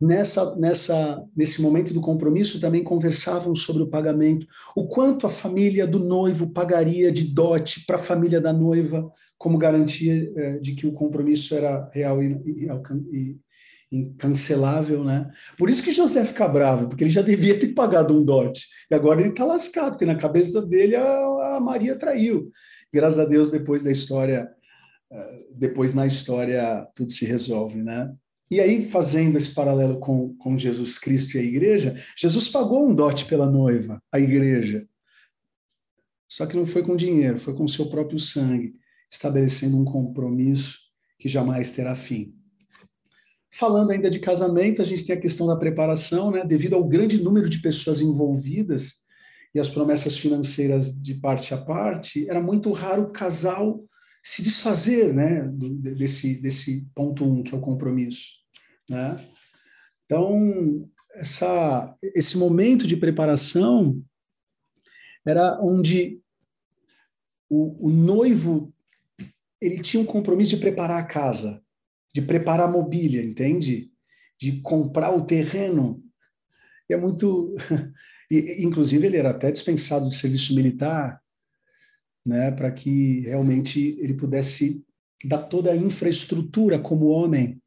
[0.00, 5.88] Nessa, nessa, nesse momento do compromisso, também conversavam sobre o pagamento, o quanto a família
[5.88, 10.86] do noivo pagaria de dote para a família da noiva, como garantia eh, de que
[10.86, 12.68] o compromisso era real e, e,
[13.12, 13.36] e
[13.90, 15.30] incancelável, né?
[15.56, 18.66] Por isso que José fica bravo, porque ele já devia ter pagado um dote.
[18.90, 22.50] E agora ele está lascado, porque na cabeça dele a, a, Maria traiu.
[22.92, 24.48] Graças a Deus, depois da história,
[25.10, 28.12] eh, depois na história tudo se resolve, né?
[28.50, 32.94] E aí, fazendo esse paralelo com, com Jesus Cristo e a igreja, Jesus pagou um
[32.94, 34.86] dote pela noiva, a igreja.
[36.26, 38.74] Só que não foi com dinheiro, foi com seu próprio sangue,
[39.10, 40.78] estabelecendo um compromisso
[41.18, 42.34] que jamais terá fim.
[43.50, 46.44] Falando ainda de casamento, a gente tem a questão da preparação, né?
[46.44, 48.98] Devido ao grande número de pessoas envolvidas
[49.54, 53.82] e as promessas financeiras de parte a parte, era muito raro o casal
[54.28, 55.48] se desfazer, né?
[55.96, 58.42] Desse, desse ponto um, que é o compromisso,
[58.86, 59.26] né?
[60.04, 64.02] Então, essa, esse momento de preparação
[65.26, 66.20] era onde
[67.48, 68.70] o, o noivo
[69.62, 71.64] ele tinha um compromisso de preparar a casa,
[72.14, 73.90] de preparar a mobília, entende?
[74.38, 76.04] De comprar o terreno.
[76.86, 77.56] E é muito.
[78.30, 81.18] Inclusive, ele era até dispensado de serviço militar,
[82.28, 84.84] né, para que realmente ele pudesse
[85.24, 87.60] dar toda a infraestrutura como homem.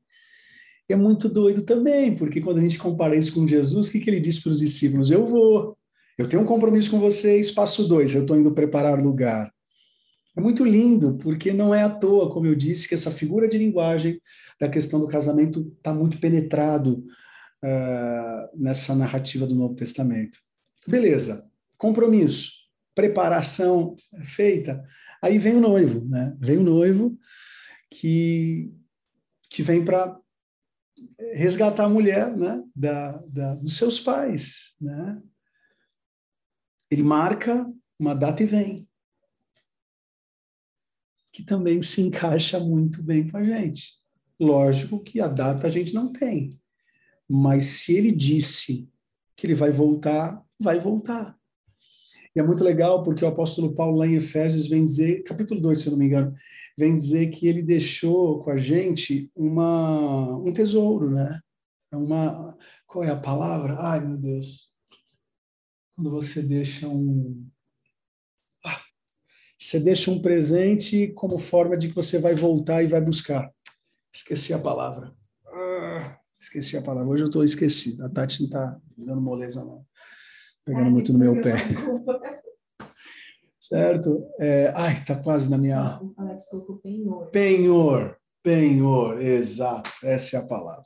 [0.87, 4.09] É muito doido também, porque quando a gente compara isso com Jesus, o que, que
[4.09, 5.09] ele disse para os discípulos?
[5.09, 5.75] Eu vou,
[6.17, 9.51] eu tenho um compromisso com vocês, passo dois, eu estou indo preparar lugar.
[10.37, 13.57] É muito lindo, porque não é à toa, como eu disse, que essa figura de
[13.57, 14.21] linguagem
[14.59, 17.03] da questão do casamento está muito penetrado
[17.63, 20.39] uh, nessa narrativa do Novo Testamento.
[20.87, 22.60] Beleza, compromisso,
[22.93, 24.83] preparação feita,
[25.21, 26.35] aí vem o noivo, né?
[26.39, 27.17] Vem o noivo
[27.89, 28.73] que,
[29.49, 30.19] que vem para
[31.33, 32.63] resgatar a mulher né?
[32.75, 35.21] da, da, dos seus pais, né?
[36.89, 37.65] Ele marca
[37.97, 38.87] uma data e vem
[41.31, 43.93] que também se encaixa muito bem com a gente.
[44.39, 46.59] Lógico que a data a gente não tem,
[47.29, 48.89] mas se ele disse
[49.35, 51.39] que ele vai voltar, vai voltar.
[52.35, 55.79] E é muito legal porque o apóstolo Paulo lá em Efésios vem dizer, capítulo 2,
[55.79, 56.33] se eu não me engano,
[56.77, 61.39] vem dizer que ele deixou com a gente uma, um tesouro, né?
[61.91, 63.75] É uma, qual é a palavra?
[63.79, 64.71] Ai, meu Deus.
[65.95, 67.45] Quando você deixa um,
[69.61, 73.47] você deixa um presente como forma de que você vai voltar e vai buscar.
[74.11, 75.13] Esqueci a palavra.
[75.45, 77.07] Ah, esqueci a palavra.
[77.07, 78.03] Hoje eu estou esquecido.
[78.03, 79.85] A Tati não está dando moleza, não.
[80.65, 81.55] Pegando ai, muito no meu pé.
[83.59, 84.27] certo?
[84.39, 85.99] É, ai, está quase na minha.
[86.17, 87.29] Alex colocou penhor.
[87.29, 88.17] Penhor.
[88.43, 89.89] Penhor, exato.
[90.03, 90.85] Essa é a palavra.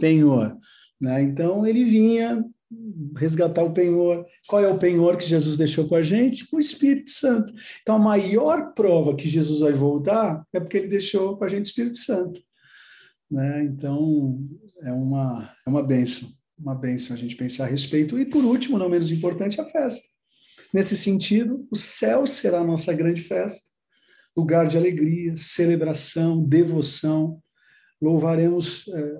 [0.00, 0.56] Penhor.
[1.00, 1.22] Né?
[1.22, 2.44] Então, ele vinha
[3.16, 4.26] resgatar o penhor.
[4.46, 6.46] Qual é o penhor que Jesus deixou com a gente?
[6.52, 7.52] O Espírito Santo.
[7.82, 11.66] Então, a maior prova que Jesus vai voltar é porque ele deixou com a gente
[11.66, 12.40] o Espírito Santo.
[13.30, 13.64] Né?
[13.64, 14.38] Então,
[14.82, 18.18] é uma, é uma benção, uma benção a gente pensar a respeito.
[18.18, 20.08] E, por último, não menos importante, a festa.
[20.72, 23.66] Nesse sentido, o céu será a nossa grande festa,
[24.36, 27.42] lugar de alegria, celebração, devoção.
[28.00, 29.18] Louvaremos é,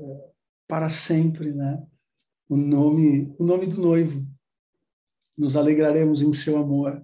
[0.67, 1.83] para sempre, né?
[2.49, 4.27] o nome, o nome do noivo.
[5.37, 7.03] Nos alegraremos em seu amor.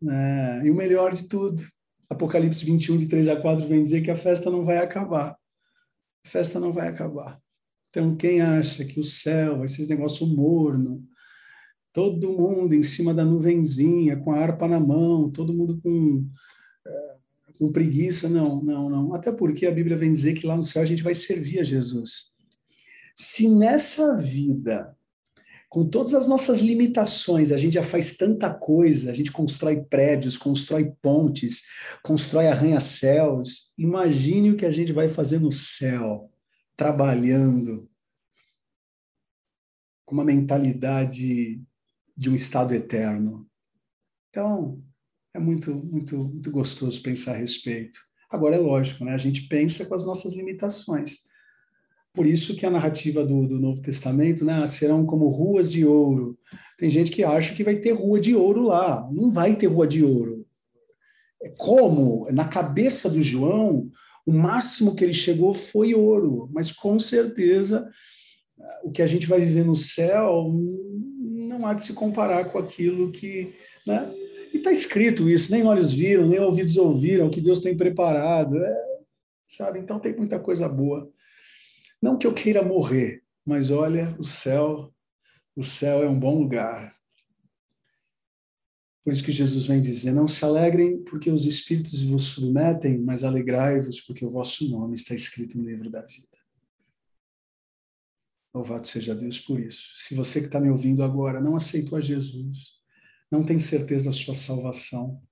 [0.00, 0.66] Né?
[0.66, 1.62] E o melhor de tudo,
[2.08, 5.36] Apocalipse 21, de 3 a 4, vem dizer que a festa não vai acabar.
[6.24, 7.40] A festa não vai acabar.
[7.96, 11.02] Então, quem acha que o céu vai ser esse negócio morno,
[11.94, 16.28] todo mundo em cima da nuvenzinha, com a harpa na mão, todo mundo com,
[16.86, 17.16] é,
[17.58, 19.14] com preguiça, não, não, não.
[19.14, 21.64] Até porque a Bíblia vem dizer que lá no céu a gente vai servir a
[21.64, 22.32] Jesus.
[23.14, 24.94] Se nessa vida,
[25.70, 30.36] com todas as nossas limitações, a gente já faz tanta coisa, a gente constrói prédios,
[30.36, 31.62] constrói pontes,
[32.02, 36.30] constrói arranha-céus, imagine o que a gente vai fazer no céu.
[36.76, 37.88] Trabalhando
[40.04, 41.60] com uma mentalidade
[42.16, 43.46] de um estado eterno.
[44.30, 44.82] Então,
[45.34, 47.98] é muito, muito, muito gostoso pensar a respeito.
[48.30, 49.12] Agora, é lógico, né?
[49.12, 51.26] a gente pensa com as nossas limitações.
[52.12, 56.38] Por isso que a narrativa do, do Novo Testamento né, serão como ruas de ouro.
[56.78, 59.06] Tem gente que acha que vai ter rua de ouro lá.
[59.12, 60.46] Não vai ter rua de ouro.
[61.42, 63.90] É como, na cabeça do João,
[64.26, 67.88] o máximo que ele chegou foi ouro, mas com certeza
[68.82, 70.52] o que a gente vai viver no céu
[71.56, 73.54] não há de se comparar com aquilo que.
[73.86, 74.12] Né?
[74.52, 78.56] E está escrito isso, nem olhos viram, nem ouvidos ouviram, o que Deus tem preparado.
[78.56, 78.76] É,
[79.46, 79.78] sabe?
[79.78, 81.08] Então tem muita coisa boa.
[82.02, 84.92] Não que eu queira morrer, mas olha, o céu,
[85.54, 86.95] o céu é um bom lugar.
[89.06, 93.22] Por isso que Jesus vem dizer: Não se alegrem porque os espíritos vos submetem, mas
[93.22, 96.26] alegrai-vos porque o vosso nome está escrito no livro da vida.
[98.52, 99.90] Louvado seja Deus por isso.
[99.98, 102.80] Se você que está me ouvindo agora não aceitou a Jesus,
[103.30, 105.22] não tem certeza da sua salvação,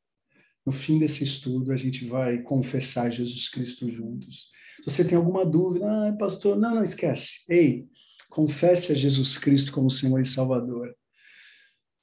[0.64, 4.52] no fim desse estudo a gente vai confessar Jesus Cristo juntos.
[4.84, 7.40] Se você tem alguma dúvida, ah, pastor, não, não esquece.
[7.48, 7.88] Ei,
[8.30, 10.94] confesse a Jesus Cristo como Senhor e Salvador.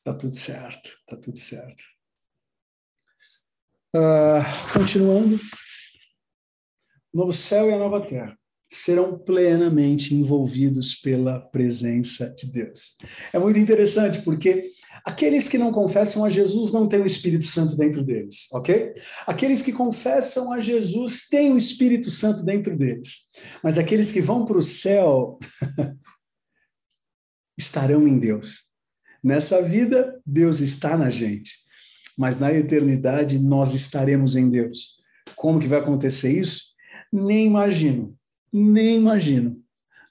[0.03, 1.83] Tá tudo certo, tá tudo certo.
[3.93, 5.39] Uh, continuando,
[7.13, 8.37] o novo céu e a nova terra
[8.67, 12.95] serão plenamente envolvidos pela presença de Deus.
[13.33, 14.71] É muito interessante porque
[15.05, 18.93] aqueles que não confessam a Jesus não têm o Espírito Santo dentro deles, ok?
[19.27, 23.29] Aqueles que confessam a Jesus têm o Espírito Santo dentro deles.
[23.61, 25.37] Mas aqueles que vão para o céu
[27.59, 28.70] estarão em Deus.
[29.23, 31.55] Nessa vida, Deus está na gente.
[32.17, 34.99] Mas na eternidade, nós estaremos em Deus.
[35.35, 36.71] Como que vai acontecer isso?
[37.11, 38.17] Nem imagino
[38.51, 39.61] nem imagino.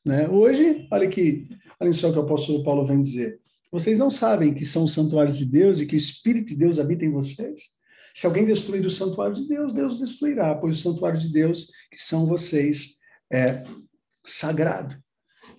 [0.05, 0.29] Né?
[0.29, 3.39] Hoje, olha que, olha só o que o apóstolo Paulo vem dizer.
[3.71, 6.79] Vocês não sabem que são os santuários de Deus e que o Espírito de Deus
[6.79, 7.63] habita em vocês?
[8.15, 12.01] Se alguém destruir o santuário de Deus, Deus destruirá, pois o santuário de Deus, que
[12.01, 12.99] são vocês,
[13.33, 13.63] é
[14.25, 14.97] sagrado.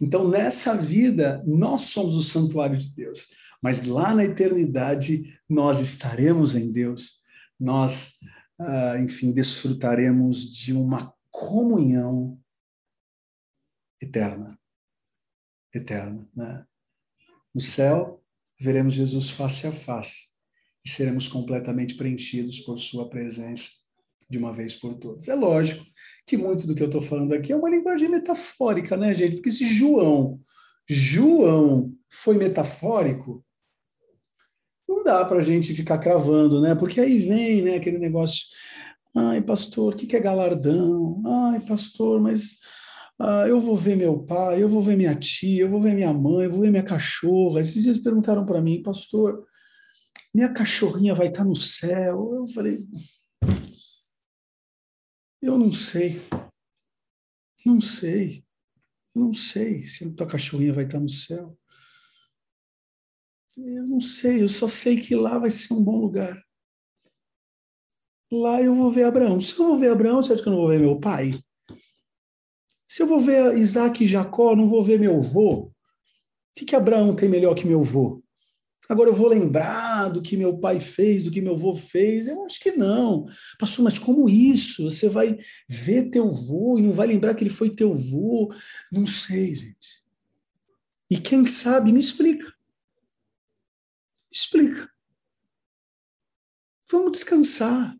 [0.02, 3.28] Então, nessa vida, nós somos o santuário de Deus,
[3.62, 7.20] mas lá na eternidade, nós estaremos em Deus,
[7.60, 8.18] nós,
[8.60, 12.42] ah, enfim, desfrutaremos de uma comunhão
[14.02, 14.60] eterna.
[15.74, 16.28] Eterna.
[16.36, 16.66] Né?
[17.54, 18.24] No céu,
[18.60, 20.30] veremos Jesus face a face
[20.84, 23.82] e seremos completamente preenchidos por Sua presença
[24.28, 25.28] de uma vez por todas.
[25.28, 25.86] É lógico
[26.26, 29.36] que muito do que eu estou falando aqui é uma linguagem metafórica, né, gente?
[29.36, 30.40] Porque se João,
[30.88, 33.46] João foi metafórico,
[35.02, 36.76] não dá para a gente ficar cravando, né?
[36.76, 38.46] Porque aí vem, né, aquele negócio.
[39.16, 41.22] Ai, pastor, o que, que é galardão?
[41.26, 42.58] Ai, pastor, mas
[43.20, 46.14] ah, eu vou ver meu pai, eu vou ver minha tia, eu vou ver minha
[46.14, 47.60] mãe, eu vou ver minha cachorra.
[47.60, 49.46] Esses dias perguntaram para mim, pastor,
[50.34, 52.34] minha cachorrinha vai estar tá no céu?
[52.36, 52.86] Eu falei,
[55.42, 56.22] eu não sei.
[57.66, 58.46] Não sei.
[59.14, 61.58] Não sei se a tua cachorrinha vai estar tá no céu.
[63.58, 66.42] Eu não sei, eu só sei que lá vai ser um bom lugar.
[68.32, 69.40] Lá eu vou ver Abraão.
[69.40, 71.38] Se eu vou ver Abraão, você acha que eu não vou ver meu pai?
[72.86, 75.64] Se eu vou ver Isaac e Jacó, não vou ver meu avô.
[75.64, 75.72] O
[76.56, 78.24] que, que Abraão tem melhor que meu avô?
[78.90, 82.28] Agora eu vou lembrar do que meu pai fez, do que meu avô fez?
[82.28, 83.26] Eu acho que não.
[83.58, 84.84] Pastor, mas como isso?
[84.84, 85.38] Você vai
[85.70, 88.54] ver teu avô e não vai lembrar que ele foi teu avô?
[88.92, 90.04] Não sei, gente.
[91.10, 92.46] E quem sabe, me explica.
[94.32, 94.90] Explica.
[96.90, 97.98] Vamos descansar.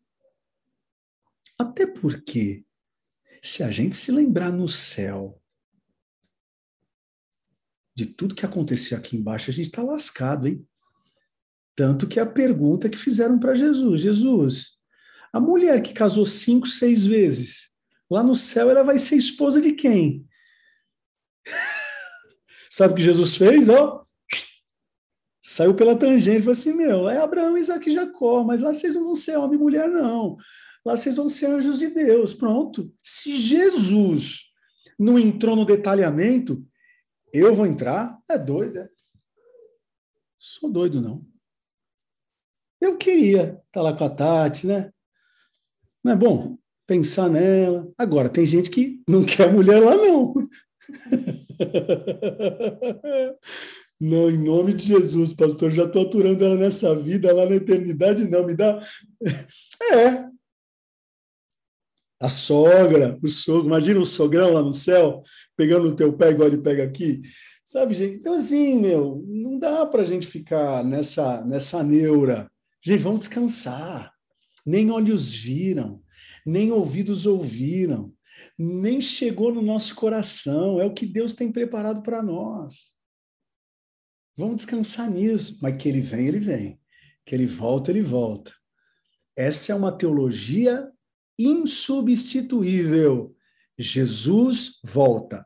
[1.60, 2.66] Até porque
[3.42, 5.42] se a gente se lembrar no céu
[7.94, 10.66] de tudo que aconteceu aqui embaixo, a gente está lascado, hein?
[11.76, 14.78] Tanto que a pergunta que fizeram para Jesus: Jesus,
[15.34, 17.70] a mulher que casou cinco, seis vezes,
[18.10, 20.28] lá no céu ela vai ser esposa de quem?
[22.70, 23.68] Sabe o que Jesus fez?
[23.68, 24.04] Ó,
[25.42, 29.06] saiu pela tangente falou assim: Meu, é Abraão, Isaac e Jacó, mas lá vocês não
[29.06, 30.38] vão ser homem e mulher, não.
[30.86, 32.34] Lá vocês vão ser anjos de Deus.
[32.34, 32.94] Pronto.
[33.02, 34.46] Se Jesus
[34.98, 36.66] não entrou no detalhamento,
[37.34, 38.18] eu vou entrar?
[38.30, 38.90] É doido, é?
[40.38, 41.26] Sou doido, não.
[42.80, 44.92] Eu queria estar lá com a Tati, né?
[46.04, 47.92] Não é bom pensar nela.
[47.98, 50.34] Agora, tem gente que não quer mulher lá, não.
[54.02, 58.28] Não, em nome de Jesus, pastor, já estou aturando ela nessa vida, lá na eternidade,
[58.28, 58.82] não, me dá.
[59.94, 60.30] É,
[62.20, 65.24] a sogra, o sogro, imagina o sogrão lá no céu,
[65.58, 67.22] pegando o teu pé igual ele pega aqui.
[67.66, 68.18] Sabe, gente?
[68.18, 72.50] Então, assim, meu, não dá para a gente ficar nessa, nessa neura.
[72.84, 74.14] Gente, vamos descansar.
[74.66, 76.02] Nem olhos viram,
[76.46, 78.14] nem ouvidos ouviram,
[78.58, 80.80] nem chegou no nosso coração.
[80.80, 83.00] É o que Deus tem preparado para nós.
[84.42, 85.60] Vamos descansar nisso.
[85.62, 86.80] Mas que ele vem, ele vem.
[87.24, 88.52] Que ele volta, ele volta.
[89.38, 90.92] Essa é uma teologia
[91.38, 93.36] insubstituível.
[93.78, 95.46] Jesus volta.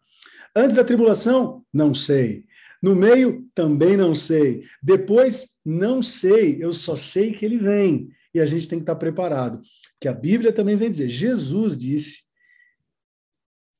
[0.55, 2.45] Antes da tribulação, não sei.
[2.81, 4.63] No meio, também não sei.
[4.81, 6.63] Depois, não sei.
[6.63, 8.09] Eu só sei que ele vem.
[8.33, 9.59] E a gente tem que estar preparado.
[9.99, 12.23] Que a Bíblia também vem dizer: Jesus disse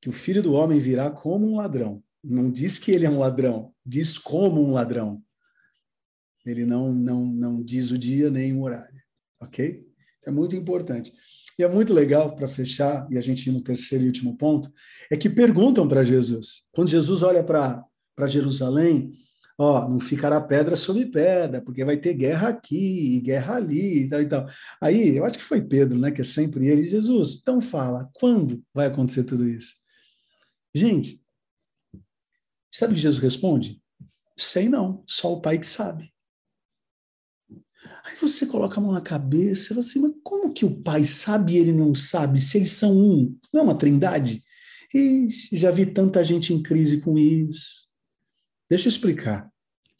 [0.02, 2.04] que o filho do homem virá como um ladrão.
[2.28, 5.22] Não diz que ele é um ladrão, diz como um ladrão.
[6.44, 9.00] Ele não, não, não diz o dia nem o horário.
[9.40, 9.84] Ok?
[10.26, 11.12] É muito importante.
[11.58, 14.70] E é muito legal, para fechar, e a gente ir no terceiro e último ponto,
[15.10, 16.64] é que perguntam para Jesus.
[16.72, 17.86] Quando Jesus olha para
[18.26, 19.12] Jerusalém,
[19.56, 24.20] ó, não ficará pedra sobre pedra, porque vai ter guerra aqui, guerra ali e tal
[24.20, 24.46] e tal.
[24.82, 28.62] Aí, eu acho que foi Pedro, né, que é sempre ele, Jesus, então fala, quando
[28.74, 29.74] vai acontecer tudo isso?
[30.74, 31.24] Gente,
[32.78, 33.80] sabe o que Jesus responde?
[34.36, 36.12] Sei não, só o Pai que sabe.
[38.04, 41.02] Aí você coloca a mão na cabeça e fala assim, mas como que o pai
[41.02, 42.40] sabe e ele não sabe?
[42.40, 44.44] Se eles são um, não é uma trindade?
[44.94, 47.86] E já vi tanta gente em crise com isso.
[48.68, 49.50] Deixa eu explicar.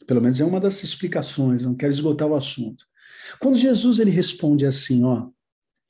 [0.05, 2.85] Pelo menos é uma das explicações, não quero esgotar o assunto.
[3.39, 5.29] Quando Jesus ele responde assim, ó,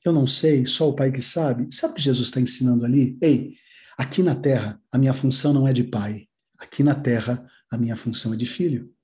[0.04, 1.68] eu não sei, só o Pai que sabe.
[1.72, 3.16] Sabe o que Jesus está ensinando ali?
[3.22, 3.54] Ei,
[3.96, 6.27] aqui na terra a minha função não é de pai.
[6.58, 8.94] Aqui na terra a minha função é de filho.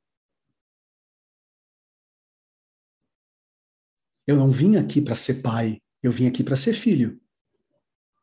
[4.27, 7.21] Eu não vim aqui para ser pai, eu vim aqui para ser filho.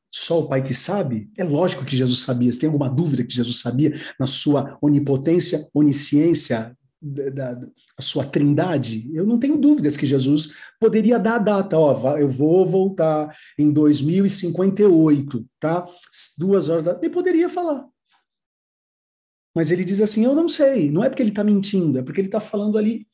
[0.09, 1.31] Só o pai que sabe?
[1.37, 2.51] É lógico que Jesus sabia.
[2.51, 7.67] Se tem alguma dúvida que Jesus sabia na sua onipotência, onisciência, da, da,
[7.99, 12.67] sua trindade, eu não tenho dúvidas que Jesus poderia dar a data, ó, eu vou
[12.67, 15.87] voltar em 2058, tá?
[16.37, 16.95] Duas horas da...
[17.01, 17.87] Ele poderia falar.
[19.53, 20.89] Mas ele diz assim, eu não sei.
[20.89, 23.07] Não é porque ele está mentindo, é porque ele está falando ali,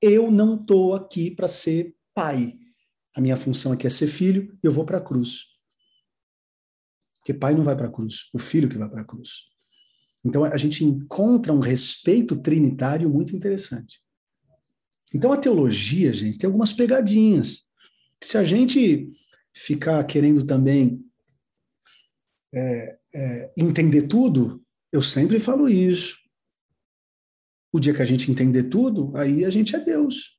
[0.00, 2.58] eu não estou aqui para ser pai.
[3.14, 5.44] A minha função aqui é ser filho, eu vou para a cruz.
[7.18, 9.46] Porque pai não vai para a cruz, o filho que vai para a cruz.
[10.24, 14.00] Então a gente encontra um respeito trinitário muito interessante.
[15.14, 17.64] Então a teologia, gente, tem algumas pegadinhas.
[18.22, 19.12] Se a gente
[19.54, 21.04] ficar querendo também
[22.52, 26.16] é, é, entender tudo, eu sempre falo isso.
[27.72, 30.38] O dia que a gente entender tudo, aí a gente é Deus.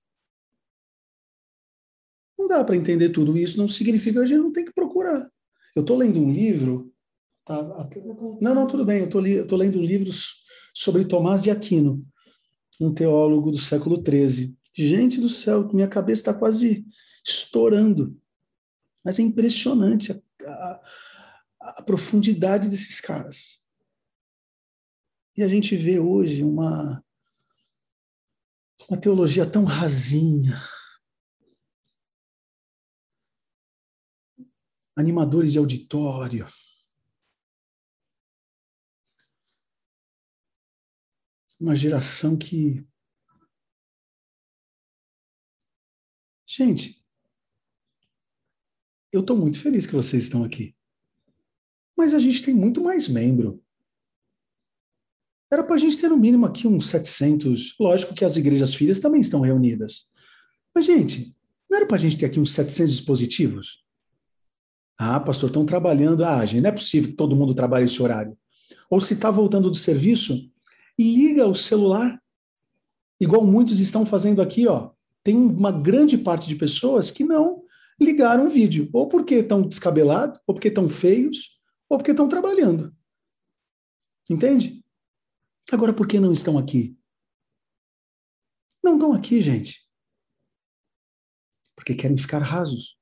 [2.38, 5.30] Não dá para entender tudo isso, não significa que a gente não tem que procurar.
[5.76, 6.94] Eu estou lendo um livro.
[7.46, 7.62] Tá,
[8.42, 9.00] não, não, tudo bem.
[9.00, 9.06] Eu
[9.42, 10.10] estou lendo um livro
[10.74, 12.06] sobre Tomás de Aquino,
[12.80, 14.58] um teólogo do século XIII.
[14.74, 16.86] Gente do céu, minha cabeça está quase
[17.26, 18.20] estourando.
[19.04, 20.82] Mas é impressionante a, a,
[21.62, 23.62] a profundidade desses caras.
[25.38, 27.06] E a gente vê hoje uma,
[28.90, 30.60] uma teologia tão rasinha,
[34.96, 36.48] animadores de auditório.
[41.60, 42.84] Uma geração que.
[46.48, 47.06] Gente,
[49.12, 50.76] eu estou muito feliz que vocês estão aqui.
[51.96, 53.64] Mas a gente tem muito mais membro.
[55.52, 57.76] Era para a gente ter no mínimo aqui uns 700.
[57.80, 60.06] Lógico que as igrejas filhas também estão reunidas.
[60.76, 61.36] Mas, gente,
[61.70, 63.84] não era para a gente ter aqui uns 700 dispositivos?
[64.98, 66.26] Ah, pastor, estão trabalhando.
[66.26, 68.38] Ah, gente, não é possível que todo mundo trabalhe esse horário.
[68.90, 70.52] Ou se está voltando do serviço,
[71.00, 72.22] liga o celular.
[73.20, 74.92] Igual muitos estão fazendo aqui, ó.
[75.24, 77.64] Tem uma grande parte de pessoas que não
[78.00, 82.94] ligaram o vídeo, ou porque estão descabelados, ou porque estão feios, ou porque estão trabalhando.
[84.30, 84.84] Entende?
[85.72, 86.98] Agora, por que não estão aqui?
[88.84, 89.86] Não estão aqui, gente.
[91.76, 92.98] Porque querem ficar rasos.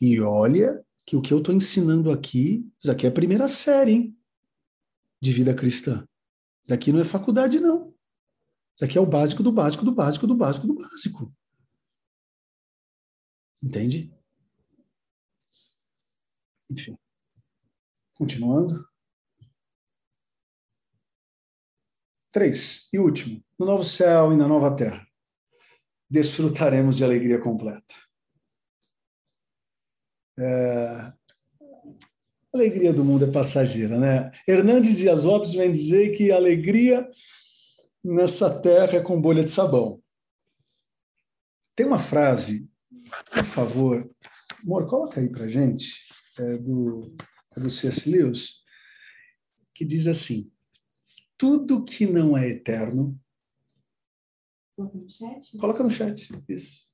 [0.00, 3.92] E olha que o que eu estou ensinando aqui, isso aqui é a primeira série,
[3.92, 4.18] hein?
[5.20, 6.06] De vida cristã.
[6.64, 7.94] Isso aqui não é faculdade, não.
[8.74, 11.34] Isso aqui é o básico do básico do básico do básico do básico.
[13.62, 14.14] Entende?
[16.70, 16.96] Enfim.
[18.14, 18.88] Continuando.
[22.38, 22.86] Três.
[22.92, 23.42] E último.
[23.58, 25.04] No novo céu e na nova terra.
[26.08, 27.92] Desfrutaremos de alegria completa.
[30.38, 30.46] É,
[30.94, 31.14] a
[32.54, 34.30] alegria do mundo é passageira, né?
[34.46, 37.10] Hernandes Dias Lopes vem dizer que a alegria
[38.04, 40.00] nessa terra é com bolha de sabão.
[41.74, 42.70] Tem uma frase,
[43.32, 44.08] por favor,
[44.62, 46.06] amor, coloca aí para gente,
[46.38, 47.16] é do,
[47.56, 48.08] é do C.S.
[48.08, 48.58] Lewis,
[49.74, 50.52] que diz assim:
[51.38, 53.18] tudo que não é eterno.
[54.76, 55.56] Coloca no chat?
[55.56, 56.88] Coloca no chat, isso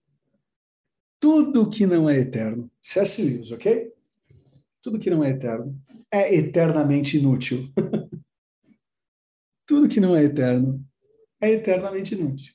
[1.25, 3.23] tudo que não é eterno, C.S.
[3.23, 3.91] Lewis, ok?
[4.83, 5.75] Tudo que não é eterno
[6.13, 7.73] é eternamente inútil.
[9.67, 10.87] tudo que não é eterno
[11.41, 12.53] é eternamente inútil.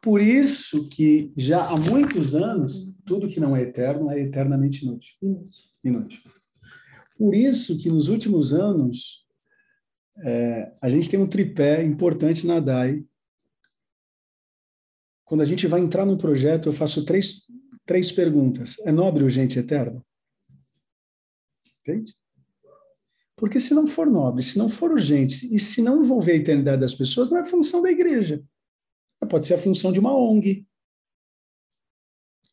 [0.00, 5.16] Por isso que já há muitos anos, tudo que não é eterno é eternamente inútil.
[5.82, 6.20] Inútil.
[7.18, 9.21] Por isso que nos últimos anos
[10.18, 13.04] é, a gente tem um tripé importante na DAI.
[15.24, 17.46] Quando a gente vai entrar num projeto, eu faço três
[17.84, 18.78] Três perguntas.
[18.80, 20.04] É nobre, urgente e eterno?
[21.80, 22.14] Entende?
[23.36, 26.80] Porque se não for nobre, se não for urgente e se não envolver a eternidade
[26.80, 28.42] das pessoas, não é função da igreja.
[29.28, 30.66] Pode ser a função de uma ONG.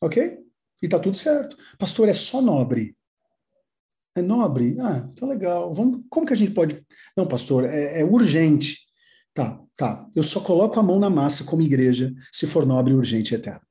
[0.02, 0.40] Ok?
[0.82, 1.58] E tá tudo certo.
[1.78, 2.98] Pastor, é só nobre.
[4.16, 4.76] É nobre?
[4.80, 5.74] Ah, tá legal.
[5.74, 6.84] Vamos, como que a gente pode.
[7.16, 8.80] Não, pastor, é, é urgente.
[9.34, 10.08] Tá, tá.
[10.16, 13.62] Eu só coloco a mão na massa como igreja se for nobre, urgente e eterno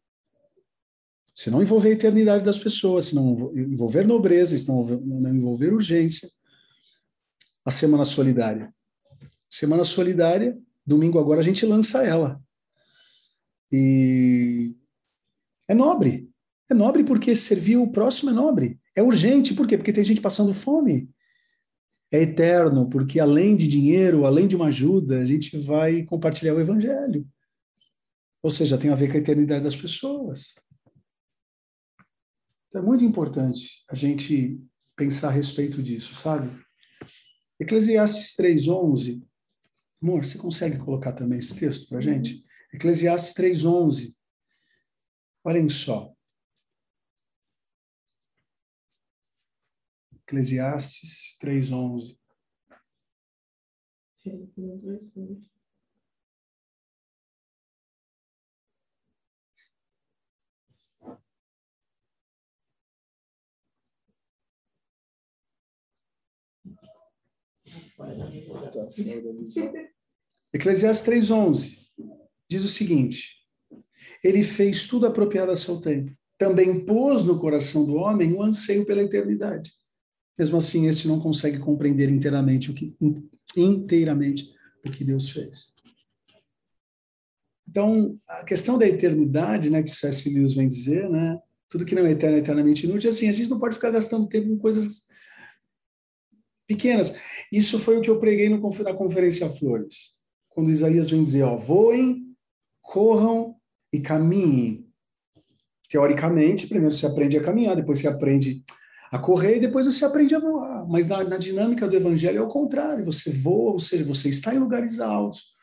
[1.39, 4.81] se não envolver a eternidade das pessoas, se não envolver nobreza, se não
[5.33, 6.29] envolver urgência,
[7.65, 8.75] a Semana Solidária.
[9.49, 12.43] Semana Solidária, domingo agora a gente lança ela.
[13.71, 14.77] E
[15.69, 16.29] é nobre.
[16.69, 18.81] É nobre porque servir o próximo é nobre.
[18.99, 19.79] É urgente, por quê?
[19.79, 21.09] Porque tem gente passando fome.
[22.11, 26.59] É eterno, porque além de dinheiro, além de uma ajuda, a gente vai compartilhar o
[26.59, 27.25] evangelho.
[28.43, 30.53] Ou seja, tem a ver com a eternidade das pessoas.
[32.67, 34.61] Então é muito importante a gente
[34.97, 36.51] pensar a respeito disso, sabe?
[37.61, 39.23] Eclesiastes 3:11.
[40.03, 42.45] Amor, você consegue colocar também esse texto para gente?
[42.75, 44.17] Eclesiastes 3:11.
[45.45, 46.18] Olhem só.
[50.29, 52.19] Eclesiastes 3:11.
[68.71, 68.87] Tá
[70.53, 71.79] Eclesiastes 3,11
[72.47, 73.35] diz o seguinte:
[74.23, 76.13] Ele fez tudo apropriado a seu tempo.
[76.37, 79.78] Também pôs no coração do homem o anseio pela eternidade.
[80.39, 82.95] Mesmo assim, este não consegue compreender inteiramente o que,
[83.57, 85.75] inteiramente o que Deus fez.
[87.69, 90.33] Então, a questão da eternidade, né, que C.S.
[90.33, 93.51] Lewis vem dizer, né, tudo que não é eterno é eternamente inútil, assim, a gente
[93.51, 95.03] não pode ficar gastando tempo com coisas
[96.67, 97.15] pequenas.
[97.53, 100.15] Isso foi o que eu preguei no, na Conferência Flores,
[100.49, 102.35] quando Isaías vem dizer, ó, voem,
[102.81, 103.57] corram
[103.93, 104.87] e caminhem.
[105.91, 108.65] Teoricamente, primeiro você aprende a caminhar, depois você aprende
[109.11, 110.87] a correr e depois você aprende a voar.
[110.89, 114.55] Mas na, na dinâmica do evangelho é o contrário, você voa, ou seja, você está
[114.55, 115.55] em lugares altos,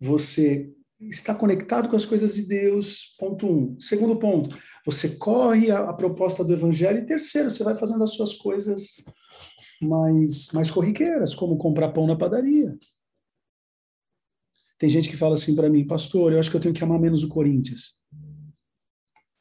[0.00, 3.78] você está conectado com as coisas de Deus, ponto um.
[3.78, 6.98] Segundo ponto, você corre a, a proposta do evangelho.
[6.98, 8.94] E terceiro, você vai fazendo as suas coisas
[9.80, 12.76] mais, mais corriqueiras, como comprar pão na padaria.
[14.78, 16.98] Tem gente que fala assim para mim, pastor, eu acho que eu tenho que amar
[16.98, 17.96] menos o Corinthians.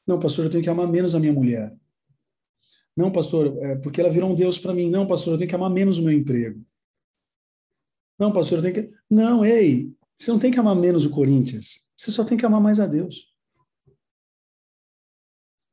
[0.05, 1.73] Não, pastor, eu tenho que amar menos a minha mulher.
[2.95, 4.89] Não, pastor, é porque ela virou um Deus para mim.
[4.89, 6.63] Não, pastor, eu tenho que amar menos o meu emprego.
[8.19, 8.95] Não, pastor, eu tenho que.
[9.09, 11.89] Não, ei, você não tem que amar menos o Corinthians.
[11.95, 13.33] Você só tem que amar mais a Deus.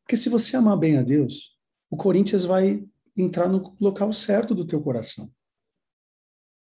[0.03, 1.57] Porque se você amar bem a Deus,
[1.91, 2.85] o Corinthians vai
[3.17, 5.31] entrar no local certo do teu coração.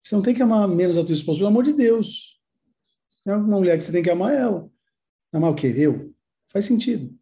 [0.02, 2.40] Você não tem que amar menos a tua esposa, pelo amor de Deus.
[3.26, 4.68] É uma mulher que você tem que amar ela.
[5.32, 5.72] Amar o quê?
[5.76, 6.12] Eu?
[6.50, 7.16] Faz sentido.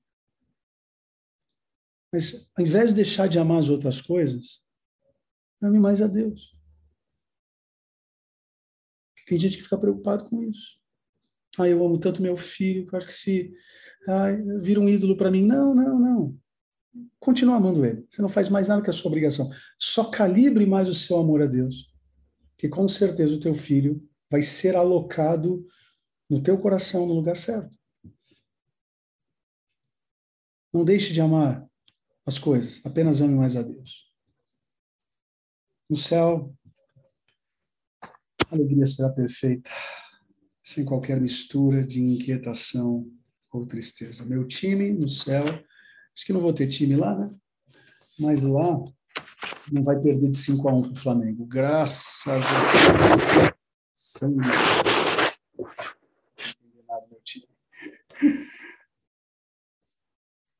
[2.13, 4.63] Mas ao invés de deixar de amar as outras coisas,
[5.63, 6.57] ame mais a Deus.
[9.27, 10.81] Tem gente que fica preocupado com isso.
[11.59, 13.53] Ah, eu amo tanto meu filho, que eu acho que se
[14.09, 14.31] ah,
[14.61, 15.45] vira um ídolo para mim.
[15.45, 16.41] Não, não, não
[17.19, 18.05] continua amando ele.
[18.09, 19.49] Você não faz mais nada que a sua obrigação.
[19.79, 21.93] Só calibre mais o seu amor a Deus,
[22.57, 25.65] que com certeza o teu filho vai ser alocado
[26.29, 27.79] no teu coração no lugar certo.
[30.73, 31.70] Não deixe de amar
[32.31, 34.11] as coisas, apenas ame mais a Deus.
[35.89, 36.55] No céu,
[38.03, 39.70] a alegria será perfeita,
[40.62, 43.07] sem qualquer mistura de inquietação
[43.53, 44.24] ou tristeza.
[44.24, 45.45] Meu time no céu
[46.20, 47.35] Acho que não vou ter time lá, né?
[48.18, 48.78] Mas lá
[49.72, 51.47] não vai perder de 5 a 1 para o Flamengo.
[51.47, 53.55] Graças a Deus.
[53.97, 54.47] Sangue.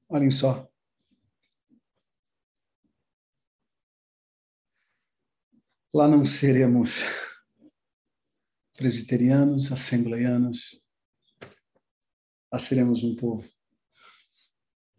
[0.09, 0.70] Olhem só.
[5.93, 7.01] Lá não seremos
[8.77, 10.81] presbiterianos, assembleianos.
[12.53, 13.51] Lá seremos um povo.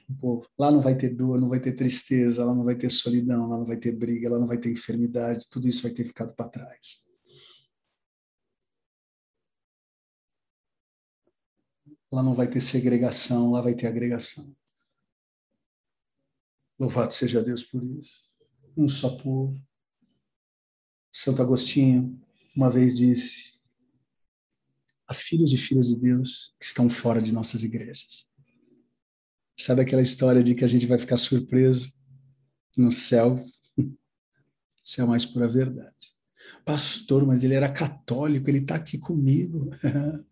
[0.10, 0.50] Um povo.
[0.60, 3.58] Lá não vai ter dor, não vai ter tristeza, lá não vai ter solidão, lá
[3.58, 5.50] não vai ter briga, lá não vai ter enfermidade.
[5.50, 7.10] Tudo isso vai ter ficado para trás.
[12.12, 14.54] Lá não vai ter segregação, lá vai ter agregação.
[16.78, 18.30] Louvado seja Deus por isso.
[18.76, 19.58] Um só povo
[21.12, 22.20] Santo Agostinho
[22.56, 23.60] uma vez disse:
[25.08, 28.26] há filhos e filhas de Deus que estão fora de nossas igrejas.
[29.60, 31.92] Sabe aquela história de que a gente vai ficar surpreso
[32.76, 33.46] no céu?
[34.84, 36.16] Isso é a mais pura verdade.
[36.66, 39.70] Pastor, mas ele era católico, ele está aqui comigo.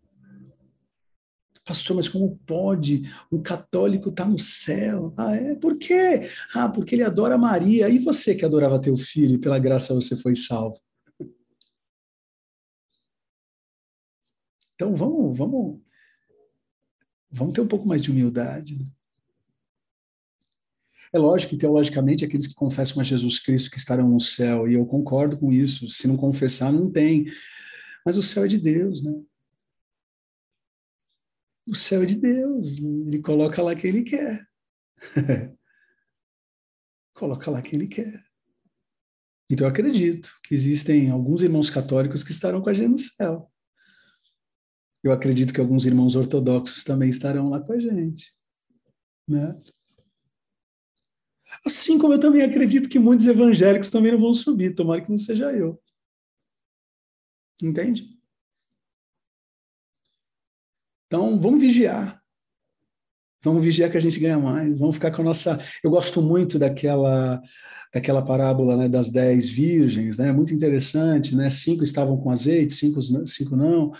[1.70, 3.02] Pastor, mas como pode?
[3.30, 5.14] O católico está no céu.
[5.16, 5.54] Ah, é?
[5.54, 6.28] Por quê?
[6.52, 7.88] Ah, porque ele adora Maria.
[7.88, 10.80] E você que adorava teu filho e pela graça você foi salvo?
[14.74, 15.80] Então vamos, vamos,
[17.30, 18.76] vamos ter um pouco mais de humildade.
[18.76, 18.86] Né?
[21.12, 24.74] É lógico que teologicamente aqueles que confessam a Jesus Cristo que estarão no céu, e
[24.74, 25.86] eu concordo com isso.
[25.86, 27.26] Se não confessar, não tem.
[28.04, 29.12] Mas o céu é de Deus, né?
[31.66, 34.46] O céu é de Deus, ele coloca lá quem ele quer.
[37.14, 38.24] coloca lá quem ele quer.
[39.50, 43.50] Então eu acredito que existem alguns irmãos católicos que estarão com a gente no céu.
[45.02, 48.32] Eu acredito que alguns irmãos ortodoxos também estarão lá com a gente.
[49.26, 49.58] Né?
[51.64, 55.18] Assim como eu também acredito que muitos evangélicos também não vão subir, tomara que não
[55.18, 55.82] seja eu.
[57.62, 58.19] Entende?
[61.10, 62.22] Então, vamos vigiar.
[63.42, 64.78] Vamos vigiar que a gente ganha mais.
[64.78, 65.58] Vamos ficar com a nossa.
[65.82, 67.42] Eu gosto muito daquela
[67.92, 70.30] daquela parábola né, das dez virgens, né?
[70.30, 71.50] Muito interessante, né?
[71.50, 73.90] Cinco estavam com azeite, cinco, cinco não.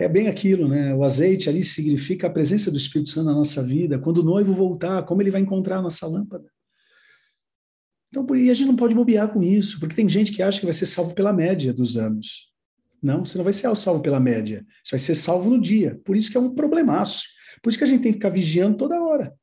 [0.00, 0.92] É bem aquilo, né?
[0.92, 3.96] O azeite ali significa a presença do Espírito Santo na nossa vida.
[3.96, 6.50] Quando o noivo voltar, como ele vai encontrar a nossa lâmpada?
[8.08, 10.66] Então, e a gente não pode bobear com isso, porque tem gente que acha que
[10.66, 12.48] vai ser salvo pela média dos anos.
[13.02, 14.66] Não, você não vai ser salvo pela média.
[14.82, 16.00] Você vai ser salvo no dia.
[16.04, 17.28] Por isso que é um problemaço.
[17.62, 19.36] Por isso que a gente tem que ficar vigiando toda hora.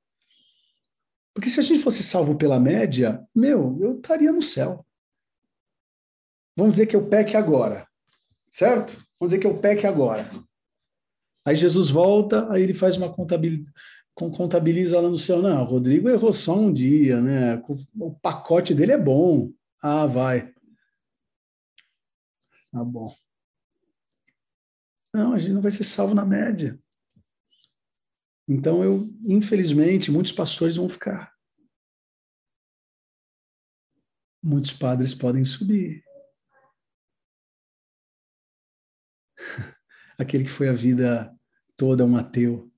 [1.34, 4.86] Porque se a gente fosse salvo pela média, meu, eu estaria no céu.
[6.58, 7.88] Vamos dizer que eu peque agora.
[8.52, 8.94] Certo?
[9.20, 10.32] Vamos dizer que eu peque agora.
[11.46, 13.72] Aí Jesus volta, aí ele faz uma contabilidade
[14.16, 15.42] contabiliza lá no céu.
[15.42, 17.62] Não, o Rodrigo errou só um dia, né?
[18.00, 19.52] O pacote dele é bom.
[19.82, 20.54] Ah, vai.
[22.72, 23.14] Tá bom.
[25.16, 26.78] Não, a gente não vai ser salvo na média.
[28.46, 31.34] Então, eu, infelizmente, muitos pastores vão ficar.
[34.44, 36.04] Muitos padres podem subir.
[40.20, 41.34] Aquele que foi a vida
[41.78, 42.70] toda um ateu.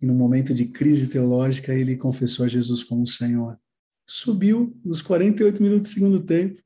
[0.00, 3.56] E no momento de crise teológica, ele confessou a Jesus como Senhor.
[4.04, 6.60] Subiu nos 48 minutos do segundo tempo,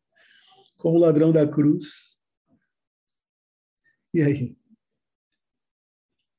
[0.79, 2.08] como ladrão da cruz
[4.19, 4.59] e aí?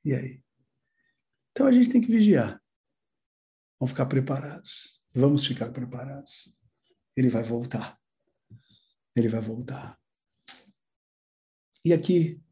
[0.04, 0.44] E aí?
[1.52, 2.62] Então a gente tem que vigiar.
[3.80, 5.02] Vamos ficar preparados.
[5.14, 6.54] Vamos ficar preparados.
[7.16, 7.98] Ele vai voltar.
[9.16, 9.98] Ele vai voltar.
[11.86, 12.44] E aqui,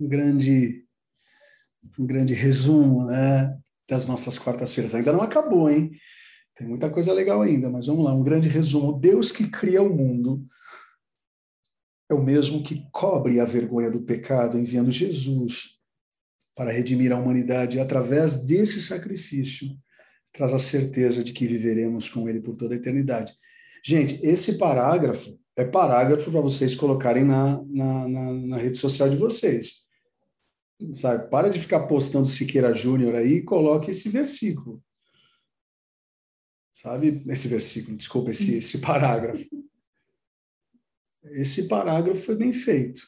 [0.00, 0.84] um grande,
[1.96, 3.56] um grande resumo né,
[3.88, 4.92] das nossas quartas-feiras.
[4.92, 5.92] Ainda não acabou, hein?
[6.56, 8.12] Tem muita coisa legal ainda, mas vamos lá.
[8.12, 8.98] Um grande resumo.
[8.98, 10.44] Deus que cria o mundo
[12.08, 15.78] é o mesmo que cobre a vergonha do pecado, enviando Jesus
[16.54, 19.68] para redimir a humanidade e, através desse sacrifício,
[20.32, 23.32] traz a certeza de que viveremos com Ele por toda a eternidade.
[23.84, 29.16] Gente, esse parágrafo é parágrafo para vocês colocarem na, na, na, na, rede social de
[29.16, 29.86] vocês.
[30.94, 31.28] Sabe?
[31.28, 34.82] Para de ficar postando Siqueira Júnior aí e coloque esse versículo.
[36.70, 37.24] Sabe?
[37.26, 39.44] Esse versículo, desculpa, esse, esse parágrafo.
[41.32, 43.02] Esse parágrafo foi bem feito.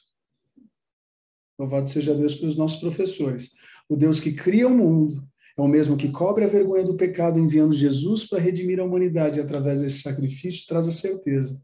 [1.58, 3.50] Louvado seja Deus pelos nossos professores.
[3.88, 5.22] O Deus que cria o mundo
[5.58, 9.38] é o mesmo que cobre a vergonha do pecado, enviando Jesus para redimir a humanidade.
[9.38, 11.62] E através desse sacrifício, traz a certeza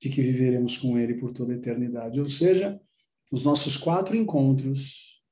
[0.00, 2.20] de que viveremos com Ele por toda a eternidade.
[2.20, 2.80] Ou seja,
[3.30, 5.22] os nossos quatro encontros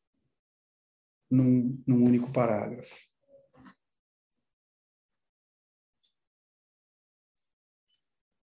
[1.31, 2.95] num, num único parágrafo.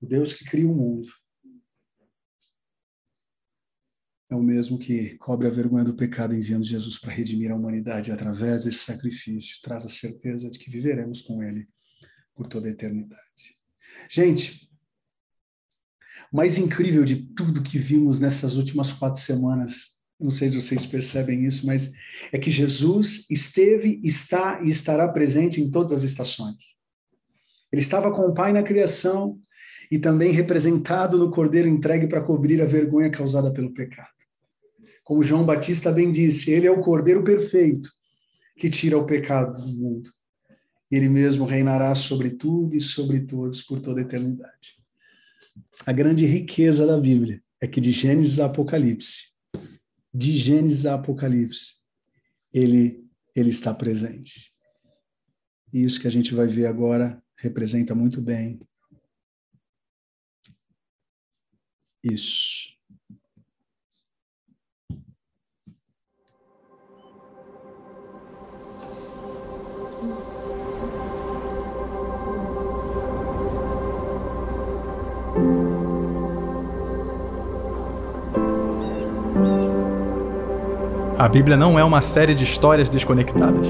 [0.00, 1.08] O Deus que cria o mundo
[4.30, 8.12] é o mesmo que cobre a vergonha do pecado enviando Jesus para redimir a humanidade
[8.12, 11.66] através desse sacrifício, traz a certeza de que viveremos com Ele
[12.34, 13.22] por toda a eternidade.
[14.08, 14.68] Gente,
[16.30, 20.84] o mais incrível de tudo que vimos nessas últimas quatro semanas, não sei se vocês
[20.84, 21.94] percebem isso, mas
[22.30, 26.76] é que Jesus esteve, está e estará presente em todas as estações.
[27.72, 29.40] Ele estava com o Pai na criação
[29.90, 34.17] e também representado no Cordeiro entregue para cobrir a vergonha causada pelo pecado.
[35.08, 37.90] Como João Batista bem disse, ele é o Cordeiro perfeito
[38.58, 40.12] que tira o pecado do mundo.
[40.90, 44.76] Ele mesmo reinará sobre tudo e sobre todos por toda a eternidade.
[45.86, 49.32] A grande riqueza da Bíblia é que de Gênesis a Apocalipse,
[50.12, 51.86] de Gênesis a Apocalipse,
[52.52, 53.02] ele
[53.34, 54.52] ele está presente.
[55.72, 58.60] E isso que a gente vai ver agora representa muito bem
[62.04, 62.77] isso.
[81.18, 83.66] A Bíblia não é uma série de histórias desconectadas.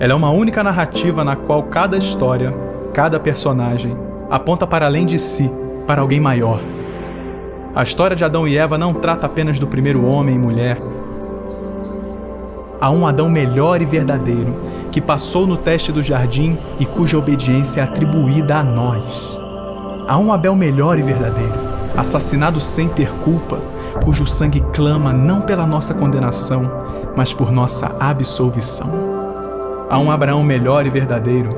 [0.00, 2.50] Ela é uma única narrativa na qual cada história,
[2.94, 3.94] cada personagem,
[4.30, 5.52] aponta para além de si,
[5.86, 6.62] para alguém maior.
[7.74, 10.78] A história de Adão e Eva não trata apenas do primeiro homem e mulher.
[12.80, 14.54] Há um Adão melhor e verdadeiro
[14.90, 19.38] que passou no teste do jardim e cuja obediência é atribuída a nós.
[20.08, 21.52] Há um Abel melhor e verdadeiro,
[21.94, 23.58] assassinado sem ter culpa,
[24.04, 26.62] cujo sangue clama não pela nossa condenação,
[27.16, 28.90] mas por nossa absolvição.
[29.88, 31.56] Há um Abraão melhor e verdadeiro,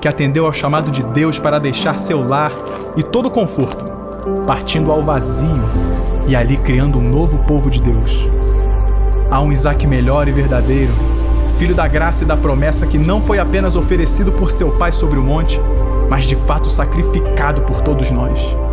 [0.00, 2.52] que atendeu ao chamado de Deus para deixar seu lar
[2.96, 3.84] e todo conforto,
[4.46, 5.48] partindo ao vazio
[6.26, 8.26] e ali criando um novo povo de Deus.
[9.30, 10.92] Há um Isaac melhor e verdadeiro,
[11.56, 15.18] filho da graça e da promessa que não foi apenas oferecido por seu pai sobre
[15.18, 15.60] o monte,
[16.08, 18.67] mas de fato sacrificado por todos nós.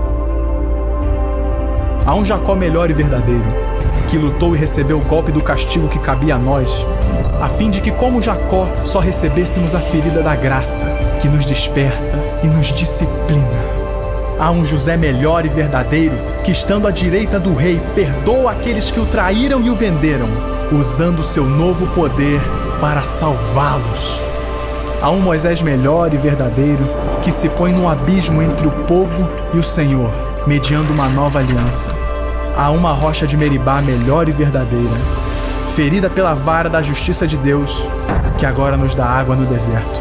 [2.06, 3.44] Há um Jacó melhor e verdadeiro,
[4.08, 6.70] que lutou e recebeu o golpe do castigo que cabia a nós,
[7.42, 10.86] a fim de que, como Jacó, só recebêssemos a ferida da graça,
[11.20, 13.66] que nos desperta e nos disciplina.
[14.40, 19.00] Há um José melhor e verdadeiro, que, estando à direita do rei, perdoa aqueles que
[19.00, 20.30] o traíram e o venderam,
[20.72, 22.40] usando seu novo poder
[22.80, 24.22] para salvá-los.
[25.02, 26.84] Há um Moisés melhor e verdadeiro,
[27.24, 31.95] que se põe no abismo entre o povo e o Senhor mediando uma nova aliança.
[32.58, 34.96] Há uma rocha de Meribá melhor e verdadeira,
[35.76, 37.84] ferida pela vara da justiça de Deus,
[38.38, 40.00] que agora nos dá água no deserto.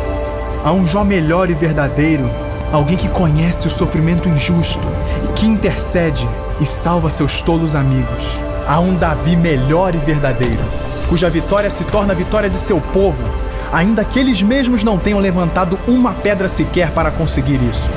[0.64, 2.30] Há um Jó melhor e verdadeiro,
[2.72, 4.86] alguém que conhece o sofrimento injusto
[5.24, 6.28] e que intercede
[6.60, 8.38] e salva seus tolos amigos.
[8.68, 10.62] Há um Davi melhor e verdadeiro,
[11.08, 13.24] cuja vitória se torna a vitória de seu povo,
[13.72, 17.90] ainda que eles mesmos não tenham levantado uma pedra sequer para conseguir isso.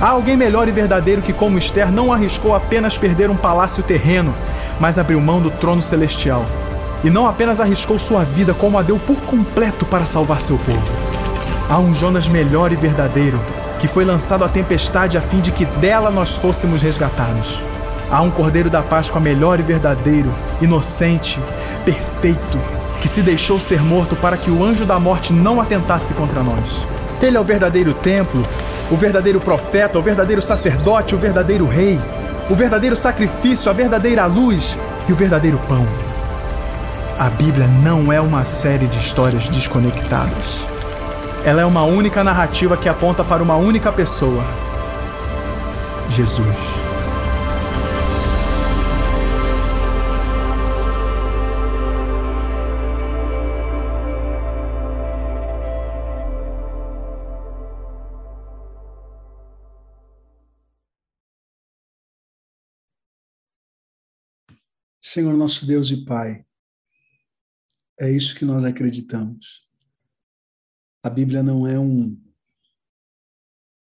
[0.00, 4.34] Há alguém melhor e verdadeiro que, como Esther, não arriscou apenas perder um palácio terreno,
[4.80, 6.46] mas abriu mão do trono celestial.
[7.04, 10.90] E não apenas arriscou sua vida, como a deu por completo para salvar seu povo.
[11.68, 13.38] Há um Jonas melhor e verdadeiro,
[13.78, 17.62] que foi lançado à tempestade a fim de que dela nós fôssemos resgatados.
[18.10, 20.32] Há um Cordeiro da Páscoa melhor e verdadeiro,
[20.62, 21.38] inocente,
[21.84, 22.58] perfeito,
[23.02, 26.86] que se deixou ser morto para que o anjo da morte não atentasse contra nós.
[27.20, 28.42] Ele é o verdadeiro templo
[28.90, 31.98] o verdadeiro profeta, o verdadeiro sacerdote, o verdadeiro rei,
[32.50, 34.76] o verdadeiro sacrifício, a verdadeira luz
[35.08, 35.86] e o verdadeiro pão.
[37.18, 40.58] A Bíblia não é uma série de histórias desconectadas.
[41.44, 44.42] Ela é uma única narrativa que aponta para uma única pessoa:
[46.08, 46.79] Jesus.
[65.12, 66.46] Senhor nosso Deus e Pai,
[67.98, 69.68] é isso que nós acreditamos.
[71.02, 72.16] A Bíblia não é um,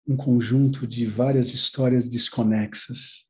[0.06, 3.26] um conjunto de várias histórias desconexas,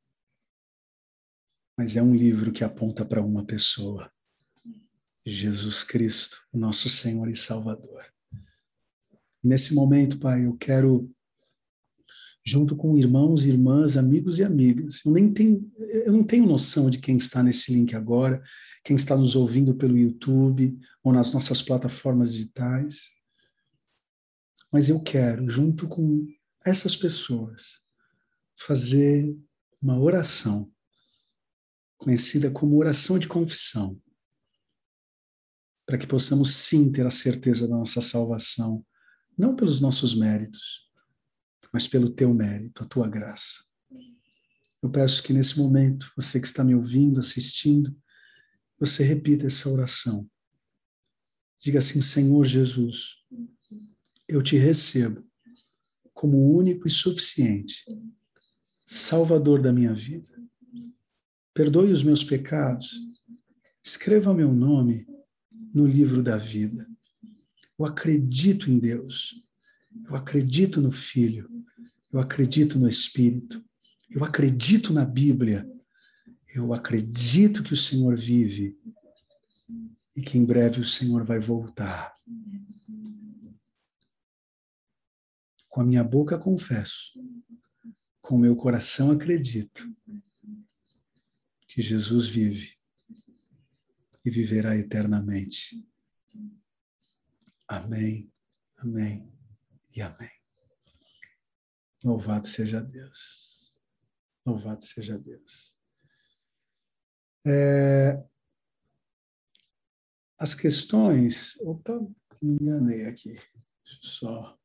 [1.76, 4.08] mas é um livro que aponta para uma pessoa,
[5.26, 8.04] Jesus Cristo, nosso Senhor e Salvador.
[9.42, 11.12] Nesse momento, Pai, eu quero
[12.44, 15.00] junto com irmãos, irmãs, amigos e amigas.
[15.04, 18.42] Eu nem tenho, eu não tenho noção de quem está nesse link agora,
[18.84, 23.12] quem está nos ouvindo pelo YouTube ou nas nossas plataformas digitais.
[24.72, 26.26] Mas eu quero, junto com
[26.64, 27.80] essas pessoas,
[28.56, 29.36] fazer
[29.80, 30.70] uma oração,
[31.96, 34.00] conhecida como oração de confissão,
[35.86, 38.84] para que possamos sim ter a certeza da nossa salvação,
[39.36, 40.87] não pelos nossos méritos,
[41.72, 43.64] mas pelo teu mérito, a tua graça.
[44.82, 47.94] Eu peço que nesse momento, você que está me ouvindo, assistindo,
[48.78, 50.28] você repita essa oração.
[51.60, 53.16] Diga assim: Senhor Jesus,
[54.28, 55.26] eu te recebo
[56.14, 57.84] como único e suficiente
[58.86, 60.30] Salvador da minha vida.
[61.52, 62.98] Perdoe os meus pecados.
[63.84, 65.06] Escreva meu nome
[65.74, 66.88] no livro da vida.
[67.78, 69.44] Eu acredito em Deus.
[70.08, 71.50] Eu acredito no Filho.
[72.10, 73.62] Eu acredito no Espírito.
[74.08, 75.70] Eu acredito na Bíblia.
[76.54, 78.78] Eu acredito que o Senhor vive
[80.16, 82.16] e que em breve o Senhor vai voltar.
[85.68, 87.12] Com a minha boca confesso,
[88.22, 89.94] com o meu coração acredito
[91.68, 92.78] que Jesus vive
[94.24, 95.86] e viverá eternamente.
[97.68, 98.32] Amém,
[98.78, 99.37] amém
[100.00, 100.30] amém.
[102.04, 103.72] Louvado seja Deus.
[104.46, 105.76] Louvado seja Deus.
[107.46, 108.22] É,
[110.38, 111.56] as questões.
[111.60, 111.98] Opa,
[112.40, 113.34] me enganei aqui.
[113.34, 114.58] Deixa eu só.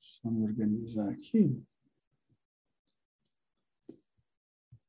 [0.00, 1.62] Só me organizar aqui.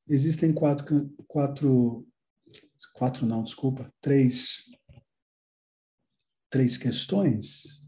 [0.08, 2.08] Existem quatro, quatro,
[2.94, 4.72] quatro não, desculpa, três,
[6.50, 7.88] três questões.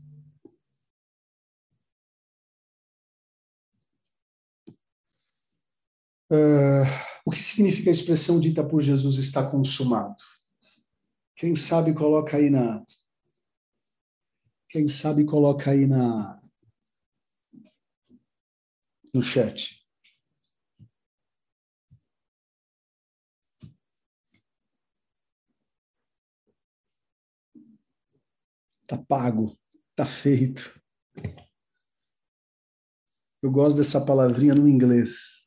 [6.31, 6.85] Uh,
[7.25, 10.23] o que significa a expressão dita por Jesus está consumado?
[11.35, 12.85] Quem sabe coloca aí na.
[14.69, 16.39] Quem sabe coloca aí na.
[19.13, 19.78] No chat.
[28.89, 29.55] Tá pago,
[29.95, 30.81] tá feito.
[33.39, 35.43] Eu gosto dessa palavrinha no inglês.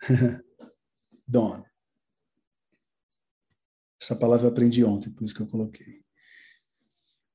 [1.24, 1.64] Done.
[4.02, 6.02] Essa palavra eu aprendi ontem, por isso que eu coloquei.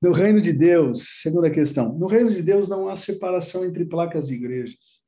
[0.02, 1.98] No reino de Deus, segunda questão.
[1.98, 5.02] No reino de Deus não há separação entre placas de igrejas.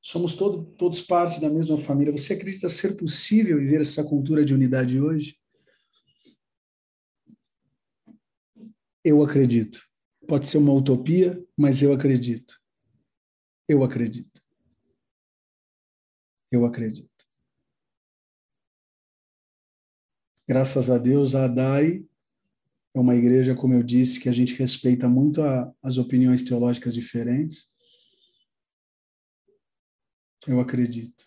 [0.00, 2.16] Somos todo, todos parte da mesma família.
[2.16, 5.36] Você acredita ser possível viver essa cultura de unidade hoje?
[9.04, 9.86] Eu acredito.
[10.26, 12.58] Pode ser uma utopia, mas eu acredito.
[13.68, 14.42] Eu acredito.
[16.50, 17.10] Eu acredito.
[20.46, 22.06] Graças a Deus, a ADAI
[22.94, 26.94] é uma igreja, como eu disse, que a gente respeita muito a, as opiniões teológicas
[26.94, 27.66] diferentes.
[30.46, 31.26] Eu acredito.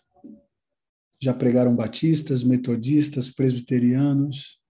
[1.20, 4.60] Já pregaram batistas, metodistas, presbiterianos.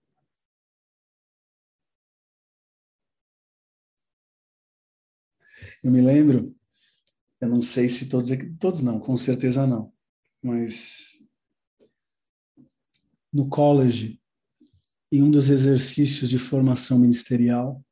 [5.88, 6.54] Eu me lembro,
[7.40, 8.28] eu não sei se todos,
[8.60, 9.90] todos não, com certeza não
[10.42, 11.18] mas
[13.32, 14.20] no college,
[15.10, 17.82] em um dos exercícios de formação ministerial,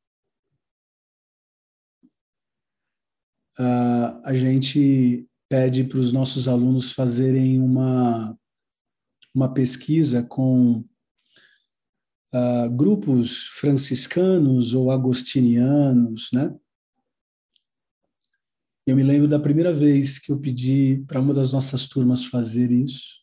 [4.22, 8.38] a gente pede para os nossos alunos fazerem uma,
[9.34, 10.84] uma pesquisa com
[12.34, 16.55] uh, grupos franciscanos ou agostinianos, né?
[18.87, 22.70] Eu me lembro da primeira vez que eu pedi para uma das nossas turmas fazer
[22.70, 23.16] isso.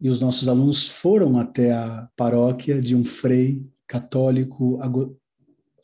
[0.00, 4.80] E os nossos alunos foram até a paróquia de um frei católico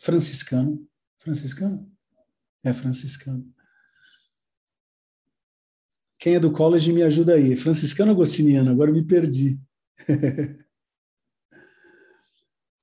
[0.00, 0.88] franciscano.
[1.18, 1.92] Franciscano?
[2.64, 3.46] É franciscano.
[6.18, 7.54] Quem é do college me ajuda aí.
[7.54, 8.70] Franciscano agostiniano?
[8.70, 9.60] Agora me perdi.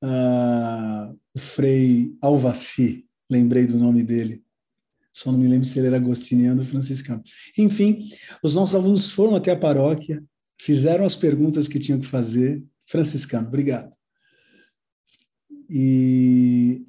[0.04, 4.43] ah, o frei Alvaci, lembrei do nome dele.
[5.14, 7.24] Só não me lembro se ele era agostiniano ou franciscano.
[7.56, 8.10] Enfim,
[8.42, 10.24] os nossos alunos foram até a paróquia,
[10.60, 12.64] fizeram as perguntas que tinham que fazer.
[12.88, 13.94] Franciscano, obrigado.
[15.70, 16.86] E,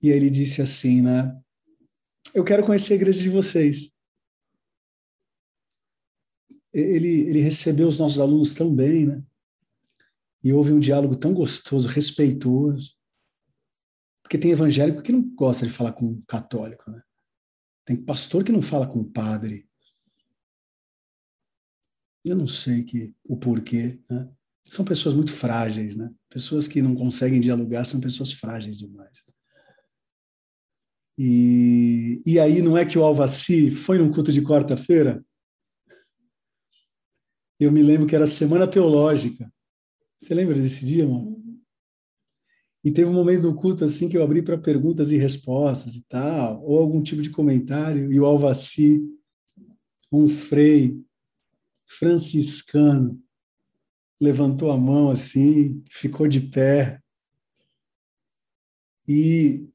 [0.00, 1.36] e ele disse assim, né?
[2.32, 3.90] Eu quero conhecer a igreja de vocês.
[6.72, 9.22] Ele, ele recebeu os nossos alunos tão bem, né?
[10.42, 12.94] E houve um diálogo tão gostoso, respeitoso.
[14.24, 17.00] Porque tem evangélico que não gosta de falar com católico, né?
[17.84, 19.68] Tem pastor que não fala com padre.
[22.24, 24.32] Eu não sei que, o porquê, né?
[24.64, 26.10] São pessoas muito frágeis, né?
[26.30, 29.22] Pessoas que não conseguem dialogar são pessoas frágeis demais.
[31.18, 35.24] E, e aí, não é que o Alvaci foi num culto de quarta-feira?
[37.60, 39.52] Eu me lembro que era Semana Teológica.
[40.18, 41.33] Você lembra desse dia, mano?
[42.84, 46.02] E teve um momento do culto assim que eu abri para perguntas e respostas e
[46.02, 49.02] tal, ou algum tipo de comentário, e o Alvaci,
[50.12, 51.02] um frei
[51.86, 53.18] franciscano,
[54.20, 57.00] levantou a mão assim, ficou de pé
[59.08, 59.66] e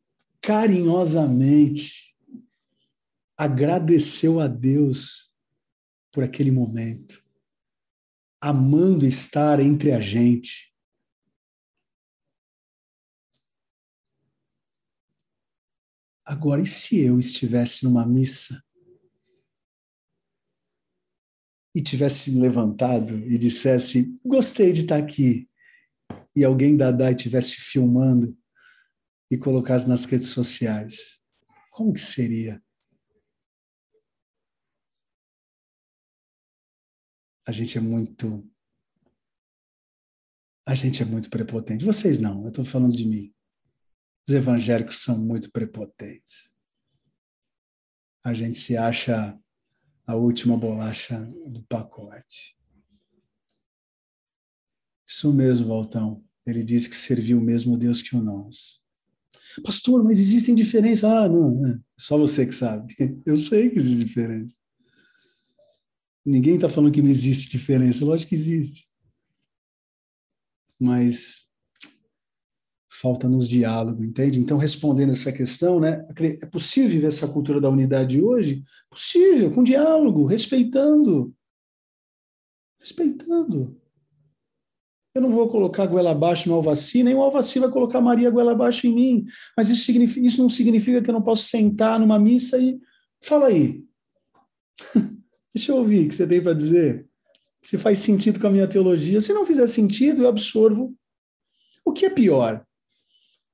[0.41, 2.15] carinhosamente
[3.37, 5.31] agradeceu a Deus
[6.11, 7.23] por aquele momento,
[8.41, 10.68] amando estar entre a gente.
[16.29, 18.63] Agora, e se eu estivesse numa missa
[21.73, 25.49] e tivesse me levantado e dissesse: Gostei de estar aqui,
[26.35, 28.37] e alguém da DAI estivesse filmando
[29.31, 31.19] e colocasse nas redes sociais,
[31.71, 32.63] como que seria?
[37.47, 38.47] A gente é muito.
[40.67, 41.83] A gente é muito prepotente.
[41.83, 43.33] Vocês não, eu estou falando de mim.
[44.29, 46.51] Os evangélicos são muito prepotentes.
[48.23, 49.35] A gente se acha
[50.05, 52.55] a última bolacha do pacote.
[55.03, 56.23] Isso mesmo, Valtão.
[56.45, 58.79] Ele diz que serviu o mesmo Deus que o nosso.
[59.63, 61.05] Pastor, mas existem diferenças.
[61.05, 62.95] Ah, não, é só você que sabe.
[63.25, 64.55] Eu sei que existe diferença.
[66.23, 68.05] Ninguém está falando que não existe diferença.
[68.05, 68.87] Lógico que existe.
[70.79, 71.48] Mas
[73.01, 74.39] falta-nos diálogo, entende?
[74.39, 76.05] Então, respondendo essa questão, né,
[76.41, 78.63] é possível viver essa cultura da unidade hoje?
[78.89, 81.33] Possível, com diálogo, respeitando.
[82.77, 83.79] Respeitando.
[85.15, 88.51] Eu não vou colocar goela abaixo no Alvaci, nem o Alvaci vai colocar Maria goela
[88.51, 89.25] abaixo em mim.
[89.55, 92.79] Mas isso, significa, isso não significa que eu não posso sentar numa missa e.
[93.21, 93.83] Fala aí.
[95.53, 97.07] Deixa eu ouvir o que você tem para dizer.
[97.61, 99.19] Se faz sentido com a minha teologia.
[99.19, 100.95] Se não fizer sentido, eu absorvo.
[101.83, 102.65] O que é pior?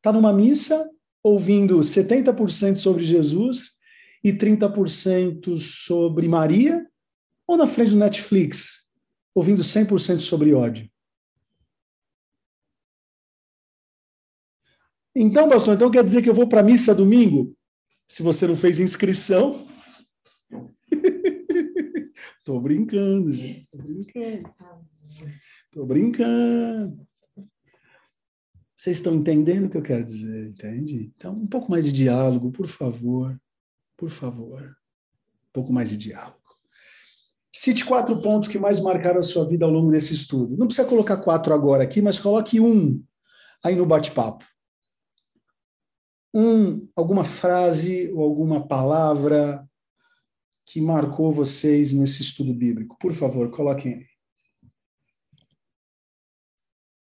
[0.06, 0.88] Está numa missa
[1.24, 3.72] ouvindo 70% sobre Jesus
[4.24, 6.88] e 30% sobre Maria,
[7.47, 8.88] ou na frente do Netflix,
[9.34, 10.88] ouvindo 100% sobre ódio?
[15.16, 17.58] Então, pastor, então quer dizer que eu vou para a missa domingo?
[18.08, 19.68] Se você não fez inscrição.
[22.45, 23.68] Tô brincando, gente.
[23.72, 24.53] Tô brincando.
[25.72, 27.08] Tô brincando.
[28.86, 31.12] Vocês estão entendendo o que eu quero dizer, entende?
[31.18, 33.36] Então, um pouco mais de diálogo, por favor.
[33.98, 34.62] Por favor.
[34.62, 36.38] Um pouco mais de diálogo.
[37.52, 40.56] Cite quatro pontos que mais marcaram a sua vida ao longo desse estudo.
[40.56, 43.04] Não precisa colocar quatro agora aqui, mas coloque um
[43.64, 44.46] aí no bate-papo.
[46.32, 49.68] Um, alguma frase ou alguma palavra
[50.64, 52.96] que marcou vocês nesse estudo bíblico.
[53.00, 54.14] Por favor, coloquem aí.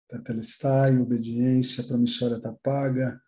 [0.10, 3.22] Tetelestai, obediência, promissória está paga.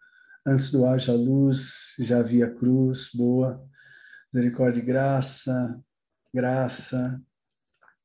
[0.46, 3.64] Antes do haja luz, já havia cruz, boa.
[4.34, 5.80] Misericórdia e graça,
[6.34, 7.22] graça.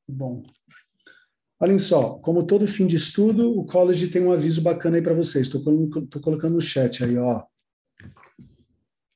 [0.06, 0.42] Bom.
[1.58, 5.14] Olhem só, como todo fim de estudo, o college tem um aviso bacana aí para
[5.14, 5.46] vocês.
[5.46, 7.44] Estou colocando no chat aí, ó.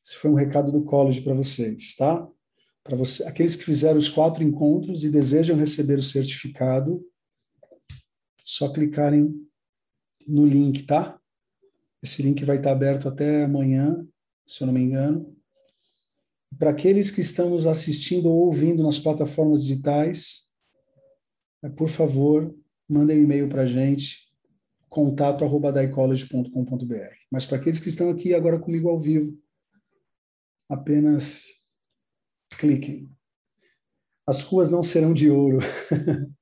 [0.03, 2.27] Esse foi um recado do college para vocês, tá?
[2.83, 7.05] Para você, aqueles que fizeram os quatro encontros e desejam receber o certificado,
[8.43, 9.50] só clicarem
[10.27, 11.21] no link, tá?
[12.03, 14.07] Esse link vai estar aberto até amanhã,
[14.47, 15.37] se eu não me engano.
[16.59, 20.51] Para aqueles que estão nos assistindo ou ouvindo nas plataformas digitais,
[21.63, 22.55] é, por favor,
[22.89, 24.31] mandem um e-mail para a gente,
[24.89, 25.73] contato arroba
[27.31, 29.39] Mas para aqueles que estão aqui agora comigo ao vivo,
[30.69, 31.47] apenas
[32.59, 33.11] cliquem.
[34.27, 35.59] As ruas não serão de ouro.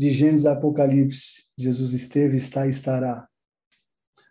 [0.00, 3.28] de Gênesis a Apocalipse, Jesus esteve, está e estará.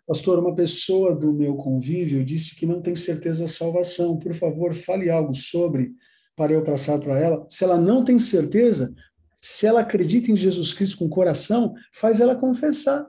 [0.04, 4.18] Pastor, uma pessoa do meu convívio disse que não tem certeza da salvação.
[4.18, 5.94] Por favor, fale algo sobre
[6.34, 7.46] para eu passar para ela.
[7.48, 8.92] Se ela não tem certeza,
[9.40, 13.06] se ela acredita em Jesus Cristo com o coração, faz ela confessar.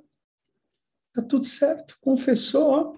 [1.15, 1.97] Tá tudo certo.
[1.99, 2.93] Confessou, ó,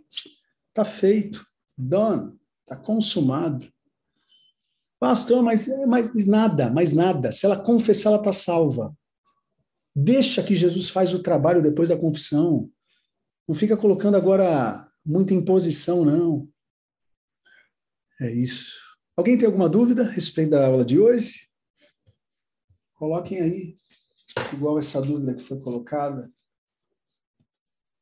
[0.74, 1.47] tá feito.
[1.78, 2.38] Done.
[2.66, 3.66] Tá consumado.
[4.99, 7.32] Pastor, mas, mas nada, mais nada.
[7.32, 8.93] Se ela confessar, ela está salva.
[9.96, 12.70] Deixa que Jesus faz o trabalho depois da confissão.
[13.48, 16.50] Não fica colocando agora muita imposição, não.
[18.20, 18.74] É isso.
[19.16, 21.48] Alguém tem alguma dúvida a respeito da aula de hoje?
[22.96, 23.78] Coloquem aí,
[24.54, 26.32] igual essa dúvida que foi colocada.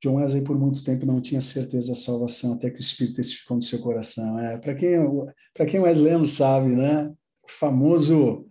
[0.02, 3.56] John Wesley, por muito tempo, não tinha certeza da salvação, até que o Espírito testificou
[3.56, 4.40] no seu coração.
[4.40, 4.98] É, Para quem,
[5.70, 7.08] quem é wesleyano sabe, né?
[7.44, 8.48] O famoso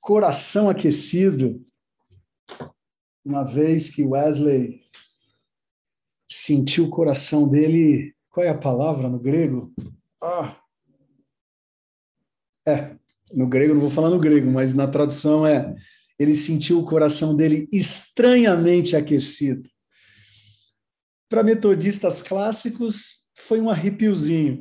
[0.00, 1.64] coração aquecido.
[3.24, 4.80] Uma vez que Wesley
[6.28, 9.72] sentiu o coração dele, qual é a palavra no grego?
[10.22, 10.56] Ah,
[12.66, 12.96] é,
[13.32, 15.74] no grego, não vou falar no grego, mas na tradução é:
[16.18, 19.68] ele sentiu o coração dele estranhamente aquecido.
[21.28, 24.60] Para metodistas clássicos, foi um arrepiozinho.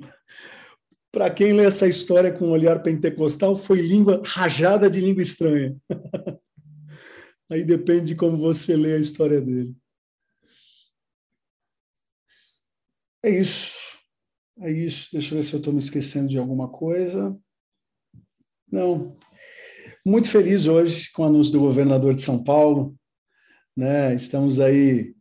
[1.11, 5.75] Para quem lê essa história com um olhar pentecostal, foi língua rajada de língua estranha.
[7.51, 9.75] Aí depende de como você lê a história dele.
[13.23, 13.77] É isso.
[14.59, 15.09] É isso.
[15.11, 17.37] Deixa eu ver se eu estou me esquecendo de alguma coisa.
[18.71, 19.17] Não.
[20.05, 22.95] Muito feliz hoje com o anúncio do governador de São Paulo.
[23.75, 24.13] Né?
[24.13, 25.15] Estamos aí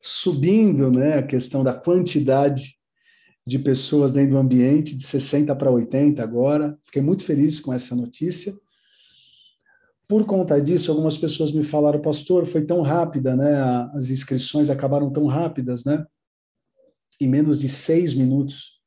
[0.00, 2.78] subindo né, a questão da quantidade
[3.46, 6.78] de pessoas dentro do ambiente, de 60 para 80 agora.
[6.84, 8.54] Fiquei muito feliz com essa notícia.
[10.08, 13.60] Por conta disso, algumas pessoas me falaram, pastor, foi tão rápida, né?
[13.92, 16.06] As inscrições acabaram tão rápidas, né?
[17.20, 18.80] Em menos de seis minutos.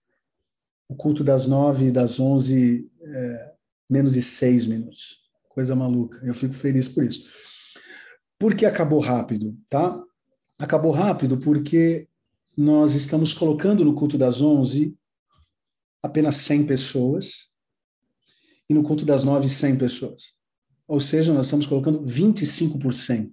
[0.89, 3.53] O culto das nove e das onze, é,
[3.89, 5.22] menos de seis minutos.
[5.47, 6.19] Coisa maluca.
[6.24, 7.30] Eu fico feliz por isso.
[8.39, 10.01] Por que acabou rápido, tá?
[10.63, 12.07] acabou rápido porque
[12.55, 14.95] nós estamos colocando no culto das 11
[16.03, 17.47] apenas 100 pessoas
[18.69, 20.36] e no culto das 9 100 pessoas.
[20.92, 23.32] Ou seja, nós estamos colocando 25%.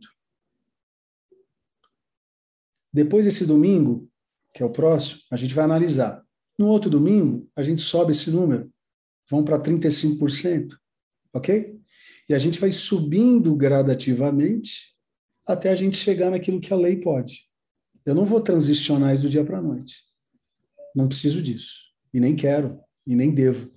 [2.92, 4.08] Depois desse domingo,
[4.54, 6.24] que é o próximo, a gente vai analisar.
[6.56, 8.72] No outro domingo, a gente sobe esse número,
[9.28, 10.76] vão para 35%,
[11.34, 11.76] ok?
[12.28, 14.94] E a gente vai subindo gradativamente
[15.44, 17.48] até a gente chegar naquilo que a lei pode.
[18.06, 20.04] Eu não vou transicionar isso do dia para a noite.
[20.94, 21.86] Não preciso disso.
[22.14, 23.68] E nem quero, e nem devo.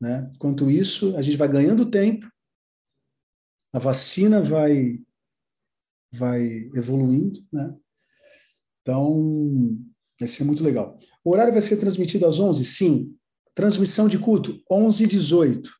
[0.00, 0.30] Né?
[0.36, 2.30] Enquanto isso, a gente vai ganhando tempo,
[3.72, 4.98] a vacina vai,
[6.12, 6.42] vai
[6.74, 7.76] evoluindo, né?
[8.82, 9.76] Então,
[10.18, 10.98] vai ser muito legal.
[11.24, 12.64] O horário vai ser transmitido às 11?
[12.64, 13.14] Sim.
[13.54, 15.70] Transmissão de culto, 11 e 18.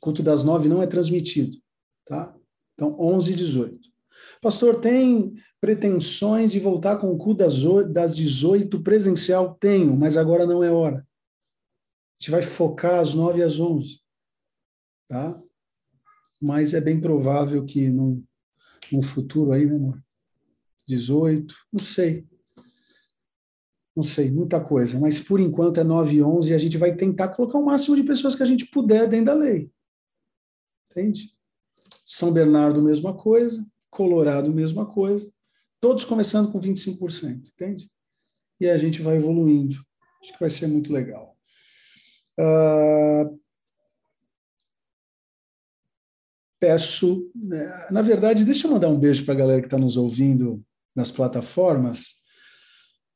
[0.00, 1.56] Culto das 9 não é transmitido,
[2.04, 2.36] tá?
[2.74, 3.92] Então, 11 e 18.
[4.40, 7.62] Pastor, tem pretensões de voltar com o cu das,
[7.92, 9.54] das 18 presencial?
[9.54, 10.98] Tenho, mas agora não é hora.
[10.98, 11.04] A
[12.20, 14.00] gente vai focar às 9 e às 11.
[15.08, 15.40] Tá?
[16.42, 18.24] Mas é bem provável que num,
[18.90, 20.04] num futuro aí, meu amor,
[20.88, 22.26] 18, não sei.
[23.94, 24.98] Não sei, muita coisa.
[24.98, 27.94] Mas por enquanto é 9 e 11 e a gente vai tentar colocar o máximo
[27.94, 29.70] de pessoas que a gente puder dentro da lei.
[30.90, 31.30] Entende?
[32.04, 33.64] São Bernardo, mesma coisa.
[33.88, 35.30] Colorado, mesma coisa.
[35.80, 37.88] Todos começando com 25%, entende?
[38.58, 39.76] E a gente vai evoluindo.
[40.20, 41.36] Acho que vai ser muito legal.
[42.38, 43.38] Uh,
[46.62, 49.96] peço, né, na verdade, deixa eu mandar um beijo para a galera que está nos
[49.96, 52.14] ouvindo nas plataformas,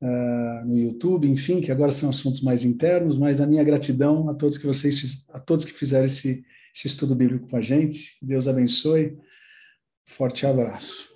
[0.02, 4.34] uh, no YouTube, enfim, que agora são assuntos mais internos, mas a minha gratidão a
[4.34, 6.44] todos que vocês, a todos que fizeram esse,
[6.74, 8.16] esse estudo bíblico com a gente.
[8.20, 9.16] Deus abençoe.
[10.04, 11.15] Forte abraço.